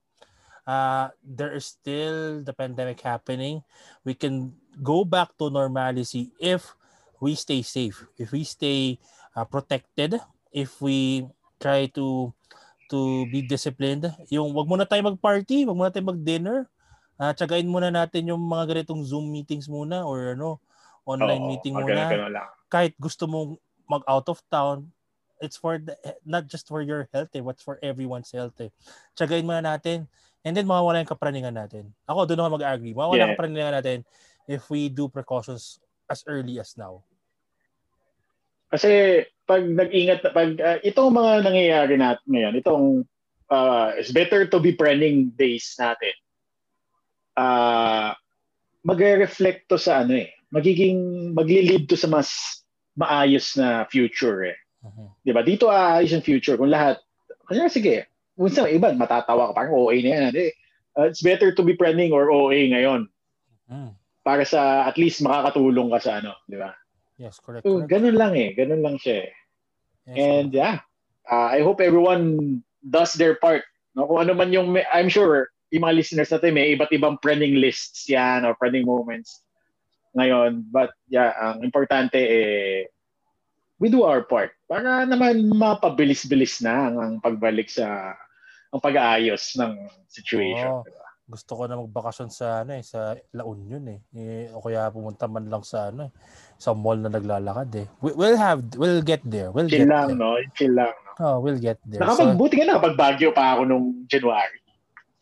Uh, 0.68 1.10
there 1.26 1.54
is 1.54 1.66
still 1.66 2.44
the 2.44 2.54
pandemic 2.54 3.02
happening. 3.02 3.64
We 4.06 4.14
can 4.14 4.54
go 4.84 5.04
back 5.06 5.38
to 5.40 5.50
normalcy 5.50 6.32
if 6.40 6.76
we 7.20 7.36
stay 7.36 7.62
safe, 7.62 8.06
if 8.18 8.32
we 8.32 8.44
stay 8.44 9.00
uh, 9.36 9.46
protected, 9.46 10.22
if 10.54 10.82
we 10.82 11.26
try 11.60 11.88
to 11.98 12.34
to 12.92 13.26
be 13.32 13.40
disciplined. 13.40 14.12
Yung 14.28 14.52
wag 14.52 14.68
muna 14.68 14.84
tayo 14.84 15.00
mag-party, 15.08 15.64
wag 15.64 15.78
muna 15.80 15.90
tayo 15.90 16.12
mag-dinner. 16.12 16.68
Uh, 17.16 17.32
tsagain 17.32 17.70
muna 17.70 17.88
natin 17.88 18.28
yung 18.28 18.42
mga 18.44 18.76
ganitong 18.76 19.02
Zoom 19.08 19.32
meetings 19.32 19.72
muna 19.72 20.04
or 20.04 20.36
ano, 20.36 20.60
online 21.08 21.42
Oo, 21.42 21.50
meeting 21.56 21.74
muna. 21.74 22.12
Kahit 22.68 22.94
gusto 23.00 23.26
mong 23.32 23.56
mag 23.88 24.04
out 24.06 24.28
of 24.28 24.44
town, 24.52 24.92
it's 25.40 25.56
for 25.58 25.80
the, 25.82 25.96
not 26.28 26.46
just 26.46 26.68
for 26.68 26.84
your 26.84 27.08
health, 27.10 27.32
eh, 27.34 27.42
but 27.42 27.58
for 27.64 27.80
everyone's 27.82 28.30
health. 28.30 28.58
Eh. 28.62 28.70
Tsagain 29.16 29.48
muna 29.48 29.64
natin. 29.64 30.06
And 30.42 30.58
then 30.58 30.66
mawawala 30.66 31.06
yung 31.06 31.12
kapraningan 31.14 31.54
natin. 31.54 31.94
Ako, 32.10 32.26
doon 32.26 32.42
ako 32.42 32.50
mag-agree. 32.58 32.98
Mawawala 32.98 33.18
Yeah. 33.18 33.32
kapraningan 33.38 33.76
natin 33.78 33.98
if 34.50 34.66
we 34.74 34.90
do 34.90 35.06
precautions 35.06 35.78
as 36.10 36.26
early 36.26 36.58
as 36.58 36.74
now. 36.74 37.06
Kasi 38.72 39.22
pag 39.44 39.68
nag-ingat, 39.68 40.24
pag 40.32 40.50
uh, 40.58 40.80
itong 40.82 41.12
mga 41.12 41.32
nangyayari 41.44 41.96
natin 42.00 42.28
ngayon, 42.32 42.54
itong 42.64 42.86
uh, 43.52 43.92
it's 44.00 44.16
better 44.16 44.48
to 44.48 44.58
be 44.64 44.72
planning 44.72 45.30
days 45.36 45.76
natin. 45.76 46.16
Uh, 47.36 48.16
magre-reflect 48.88 49.68
to 49.68 49.76
sa 49.76 50.02
ano 50.02 50.16
eh. 50.24 50.32
Magiging, 50.52 51.32
magli-lead 51.36 51.88
to 51.88 52.00
sa 52.00 52.08
mas 52.08 52.32
maayos 52.96 53.56
na 53.60 53.88
future 53.88 54.56
eh. 54.56 54.58
Mhm. 54.82 55.06
Di 55.22 55.32
ba? 55.32 55.42
Dito 55.46 55.70
aayos 55.70 56.16
yung 56.16 56.26
future 56.26 56.58
kung 56.58 56.72
lahat. 56.72 56.98
Kanya 57.46 57.70
sige, 57.70 58.08
sa 58.50 58.66
iba 58.66 58.96
matatawa 58.96 59.52
ka 59.52 59.54
parang 59.54 59.76
OA 59.78 60.02
na 60.02 60.10
yan. 60.10 60.24
Hindi. 60.34 60.48
Uh, 60.92 61.06
it's 61.08 61.24
better 61.24 61.54
to 61.56 61.64
be 61.64 61.76
planning 61.76 62.12
or 62.12 62.32
OA 62.32 62.72
ngayon 62.72 63.08
Mm. 63.72 63.96
para 64.22 64.44
sa 64.44 64.84
at 64.84 65.00
least 65.00 65.24
makakatulong 65.24 65.88
ka 65.96 66.00
sa 66.04 66.12
ano, 66.20 66.36
di 66.44 66.60
ba? 66.60 66.76
Yes, 67.22 67.38
correct. 67.38 67.62
So, 67.62 67.86
correct. 67.86 67.94
ganun 67.94 68.18
lang 68.18 68.34
eh. 68.34 68.58
Ganun 68.58 68.82
lang 68.82 68.98
siya 68.98 69.30
eh. 69.30 69.32
Yes, 70.10 70.18
And 70.18 70.50
yeah, 70.50 70.82
uh, 71.30 71.54
I 71.54 71.62
hope 71.62 71.78
everyone 71.78 72.60
does 72.82 73.14
their 73.14 73.38
part. 73.38 73.62
No? 73.94 74.10
Kung 74.10 74.26
ano 74.26 74.34
man 74.34 74.50
yung, 74.50 74.74
I'm 74.90 75.06
sure, 75.06 75.54
yung 75.70 75.86
mga 75.86 76.02
listeners 76.02 76.34
natin, 76.34 76.58
may 76.58 76.74
iba't 76.74 76.90
ibang 76.90 77.22
planning 77.22 77.62
lists 77.62 78.10
yan 78.10 78.42
or 78.42 78.58
planning 78.58 78.90
moments 78.90 79.46
ngayon. 80.18 80.66
But 80.74 80.98
yeah, 81.14 81.38
ang 81.38 81.62
importante 81.62 82.18
eh, 82.18 82.90
we 83.78 83.94
do 83.94 84.02
our 84.02 84.26
part 84.26 84.58
para 84.66 85.06
naman 85.06 85.46
mapabilis-bilis 85.54 86.66
na 86.66 86.90
ang, 86.90 86.96
ang 86.98 87.14
pagbalik 87.22 87.70
sa 87.70 88.18
ang 88.72 88.82
pag-aayos 88.82 89.54
ng 89.62 89.74
situation. 90.10 90.82
Oo. 90.82 91.01
Gusto 91.32 91.56
ko 91.56 91.64
na 91.64 91.80
magbakasyon 91.80 92.28
sa 92.28 92.62
ano 92.62 92.76
eh 92.76 92.84
sa 92.84 93.16
La 93.32 93.48
Union 93.48 93.80
eh. 93.88 94.00
eh 94.12 94.52
o 94.52 94.60
kaya 94.60 94.92
pumunta 94.92 95.32
man 95.32 95.48
lang 95.48 95.64
sa 95.64 95.88
ano 95.88 96.08
eh, 96.08 96.14
sa 96.60 96.76
mall 96.76 97.00
na 97.00 97.08
naglalakad 97.08 97.72
eh. 97.80 97.88
We, 98.04 98.12
we'll 98.12 98.36
have 98.36 98.60
we'll 98.76 99.00
get 99.00 99.24
there. 99.24 99.48
We'll 99.50 99.72
Chill 99.72 99.88
get 99.88 99.96
lang, 99.96 100.08
there. 100.14 100.20
no? 100.20 100.36
Chill 100.52 100.76
lang. 100.76 100.92
No? 100.92 101.12
Oh, 101.24 101.36
we'll 101.40 101.58
get 101.58 101.80
there. 101.88 102.04
So, 102.04 102.28
Nakapagbuti 102.28 102.60
ka 102.60 102.64
na 102.68 102.76
kapag 102.78 102.96
Baguio 103.00 103.32
pa 103.32 103.56
ako 103.56 103.62
nung 103.64 103.86
January 104.06 104.60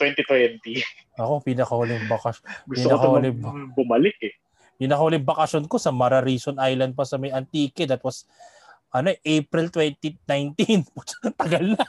2020. 0.01 0.81
ako 1.19 1.33
pinakahuling 1.43 2.07
bakasyon, 2.07 2.43
Gusto 2.71 2.87
ko 2.87 2.95
Pinakauli- 3.19 3.35
tumang 3.35 3.69
bumalik 3.75 4.17
eh. 4.23 4.33
pinakahuling 4.79 5.27
bakasyon 5.27 5.67
ko 5.67 5.75
sa 5.75 5.91
Mararison 5.91 6.55
Island 6.57 6.95
pa 6.95 7.03
sa 7.03 7.19
may 7.19 7.29
Antique. 7.29 7.83
That 7.85 8.01
was 8.01 8.23
ano 8.89 9.11
eh, 9.11 9.19
April 9.37 9.69
2019. 9.69 10.57
tagal 11.41 11.75
na. 11.75 11.83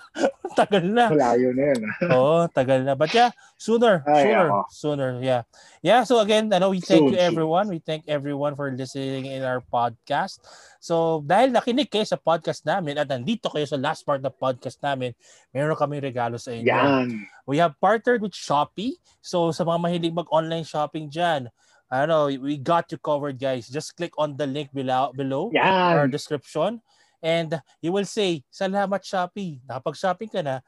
Tagal 0.61 0.85
na. 0.85 1.09
Malayo 1.09 1.51
na 1.57 1.65
yun. 1.73 1.81
Oo, 2.15 2.45
tagal 2.53 2.85
na. 2.85 2.93
But 2.93 3.09
yeah, 3.11 3.33
sooner, 3.57 4.05
Ay, 4.05 4.29
sooner, 4.29 4.47
ako. 4.49 4.59
sooner. 4.69 5.11
Yeah. 5.25 5.43
Yeah, 5.81 6.05
so 6.05 6.21
again, 6.21 6.53
ano, 6.53 6.69
we 6.71 6.85
thank 6.85 7.01
Soon, 7.09 7.17
you 7.17 7.21
soon. 7.21 7.29
everyone. 7.33 7.67
We 7.73 7.81
thank 7.81 8.05
everyone 8.05 8.53
for 8.53 8.69
listening 8.69 9.33
in 9.33 9.41
our 9.41 9.65
podcast. 9.65 10.45
So, 10.77 11.25
dahil 11.25 11.57
nakinig 11.57 11.89
kayo 11.89 12.05
sa 12.05 12.21
podcast 12.21 12.69
namin 12.69 13.01
at 13.01 13.09
nandito 13.09 13.49
kayo 13.49 13.65
sa 13.65 13.81
last 13.81 14.05
part 14.05 14.21
ng 14.21 14.33
podcast 14.37 14.77
namin, 14.85 15.17
meron 15.57 15.73
kaming 15.77 16.05
regalo 16.05 16.37
sa 16.37 16.53
inyo. 16.53 16.69
Yan. 16.69 17.25
We 17.49 17.57
have 17.59 17.73
partnered 17.81 18.21
with 18.21 18.37
Shopee. 18.37 19.01
So, 19.25 19.53
sa 19.57 19.65
mga 19.65 19.79
mahilig 19.81 20.13
mag-online 20.13 20.69
shopping 20.69 21.09
dyan, 21.09 21.49
ano, 21.91 22.31
we 22.31 22.55
got 22.55 22.87
you 22.95 23.01
covered, 23.03 23.41
guys. 23.41 23.67
Just 23.67 23.97
click 23.99 24.15
on 24.15 24.37
the 24.39 24.47
link 24.47 24.71
below, 24.71 25.11
below 25.11 25.51
our 25.59 26.07
Yan. 26.07 26.13
description. 26.13 26.79
And 27.21 27.61
you 27.85 27.93
will 27.93 28.09
say, 28.09 28.43
salamat 28.49 29.05
Shopee. 29.05 29.61
Nakapag-shopping 29.69 30.31
ka 30.33 30.41
na, 30.41 30.65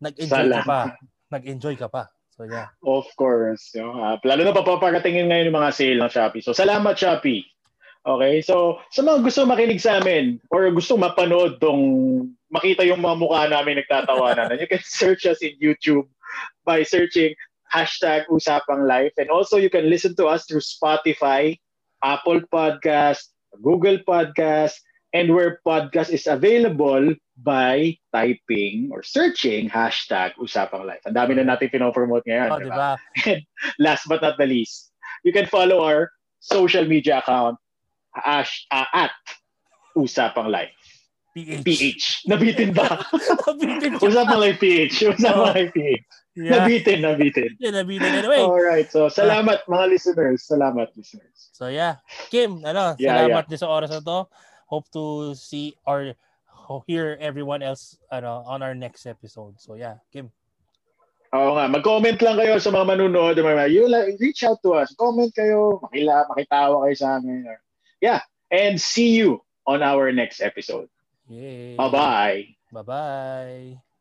nag-enjoy 0.00 0.52
ka 0.52 0.62
pa. 0.64 0.80
Nag-enjoy 1.32 1.74
ka 1.80 1.88
pa. 1.88 2.04
So 2.36 2.44
yeah. 2.44 2.68
Of 2.84 3.08
course. 3.16 3.72
Yung, 3.72 3.96
ah, 3.96 4.20
lalo 4.20 4.42
na 4.44 4.52
papapagatingin 4.52 5.32
ngayon 5.32 5.48
yung 5.48 5.58
mga 5.60 5.74
sale 5.74 5.98
ng 6.02 6.12
Shopee. 6.12 6.44
So, 6.44 6.52
salamat 6.52 6.98
Shopee. 6.98 7.46
Okay? 8.04 8.44
So, 8.44 8.84
sa 8.92 9.00
mga 9.00 9.24
gusto 9.24 9.48
makinig 9.48 9.80
sa 9.80 10.02
amin 10.02 10.36
or 10.52 10.68
gusto 10.74 11.00
mapanood 11.00 11.56
tong 11.56 11.82
makita 12.52 12.84
yung 12.84 13.00
mga 13.00 13.16
mukha 13.16 13.42
namin 13.48 13.80
nagtatawanan, 13.80 14.60
you 14.60 14.68
can 14.68 14.84
search 15.00 15.24
us 15.24 15.40
in 15.40 15.56
YouTube 15.56 16.04
by 16.68 16.84
searching 16.84 17.32
hashtag 17.72 18.28
Usapang 18.28 18.84
Life. 18.84 19.16
And 19.16 19.32
also, 19.32 19.56
you 19.56 19.72
can 19.72 19.88
listen 19.88 20.14
to 20.20 20.28
us 20.28 20.44
through 20.44 20.62
Spotify, 20.62 21.58
Apple 22.04 22.44
Podcast, 22.52 23.32
Google 23.64 23.98
Podcast, 24.06 24.78
and 25.14 25.30
where 25.30 25.62
podcast 25.62 26.10
is 26.10 26.26
available 26.26 27.14
by 27.38 27.96
typing 28.10 28.90
or 28.90 29.06
searching 29.06 29.70
hashtag 29.70 30.34
Usapang 30.36 30.82
Life. 30.84 31.06
Ang 31.06 31.14
dami 31.14 31.38
na 31.38 31.46
natin 31.46 31.70
pinopromote 31.70 32.26
ngayon. 32.26 32.50
Oh, 32.50 32.58
di 32.58 32.66
di 32.66 32.74
ba? 32.74 32.98
ba? 32.98 33.34
Last 33.86 34.10
but 34.10 34.20
not 34.20 34.36
the 34.36 34.44
least, 34.50 34.90
you 35.22 35.30
can 35.30 35.46
follow 35.46 35.86
our 35.86 36.10
social 36.42 36.84
media 36.84 37.22
account 37.22 37.56
hash, 38.10 38.66
uh, 38.74 38.90
at 38.90 39.14
Usapang 39.94 40.50
Life. 40.50 40.74
PH. 41.34 41.62
PH. 41.66 42.04
Nabitin 42.30 42.70
ba? 42.74 42.98
nabitin 43.50 43.98
siya. 43.98 44.06
Usapang 44.10 44.42
Life 44.42 44.58
PH. 44.58 44.94
Usapang 45.14 45.46
Oh. 45.46 45.54
Life 45.54 45.72
PH. 45.74 46.04
Yeah. 46.34 46.66
Nabitin, 46.66 46.98
nabitin. 46.98 47.50
Yeah, 47.62 47.70
nabitin. 47.70 48.10
Anyway. 48.10 48.42
Alright. 48.42 48.90
So, 48.90 49.06
salamat 49.06 49.70
mga 49.70 49.84
listeners. 49.86 50.42
Salamat 50.50 50.90
listeners. 50.98 51.54
So 51.54 51.70
yeah. 51.70 52.02
Kim, 52.26 52.58
ano, 52.66 52.98
Yeah, 52.98 53.30
salamat 53.30 53.46
din 53.46 53.58
sa 53.62 53.70
oras 53.70 53.94
na 53.94 54.02
to. 54.02 54.26
Hope 54.66 54.88
to 54.92 55.34
see 55.34 55.76
or 55.86 56.14
hear 56.86 57.16
everyone 57.20 57.62
else 57.62 57.98
ano, 58.10 58.42
on 58.46 58.62
our 58.62 58.74
next 58.74 59.06
episode. 59.06 59.60
So 59.60 59.74
yeah, 59.74 60.00
Kim. 60.12 60.32
Oo 61.34 61.58
nga, 61.58 61.66
mag-comment 61.66 62.14
lang 62.22 62.38
kayo 62.38 62.62
sa 62.62 62.70
mga 62.70 62.94
manunood. 62.94 63.34
Mga, 63.34 63.74
you 63.74 63.90
like, 63.90 64.14
reach 64.22 64.46
out 64.46 64.62
to 64.62 64.78
us. 64.78 64.94
Comment 64.94 65.34
kayo, 65.34 65.82
makila, 65.82 66.22
makitawa 66.30 66.86
kayo 66.86 66.94
sa 66.94 67.18
amin. 67.18 67.42
Yeah, 67.98 68.22
and 68.54 68.78
see 68.78 69.18
you 69.18 69.42
on 69.66 69.82
our 69.82 70.14
next 70.14 70.38
episode. 70.38 70.86
Yay. 71.26 71.74
Bye-bye. 71.74 72.54
Bye-bye. 72.70 73.93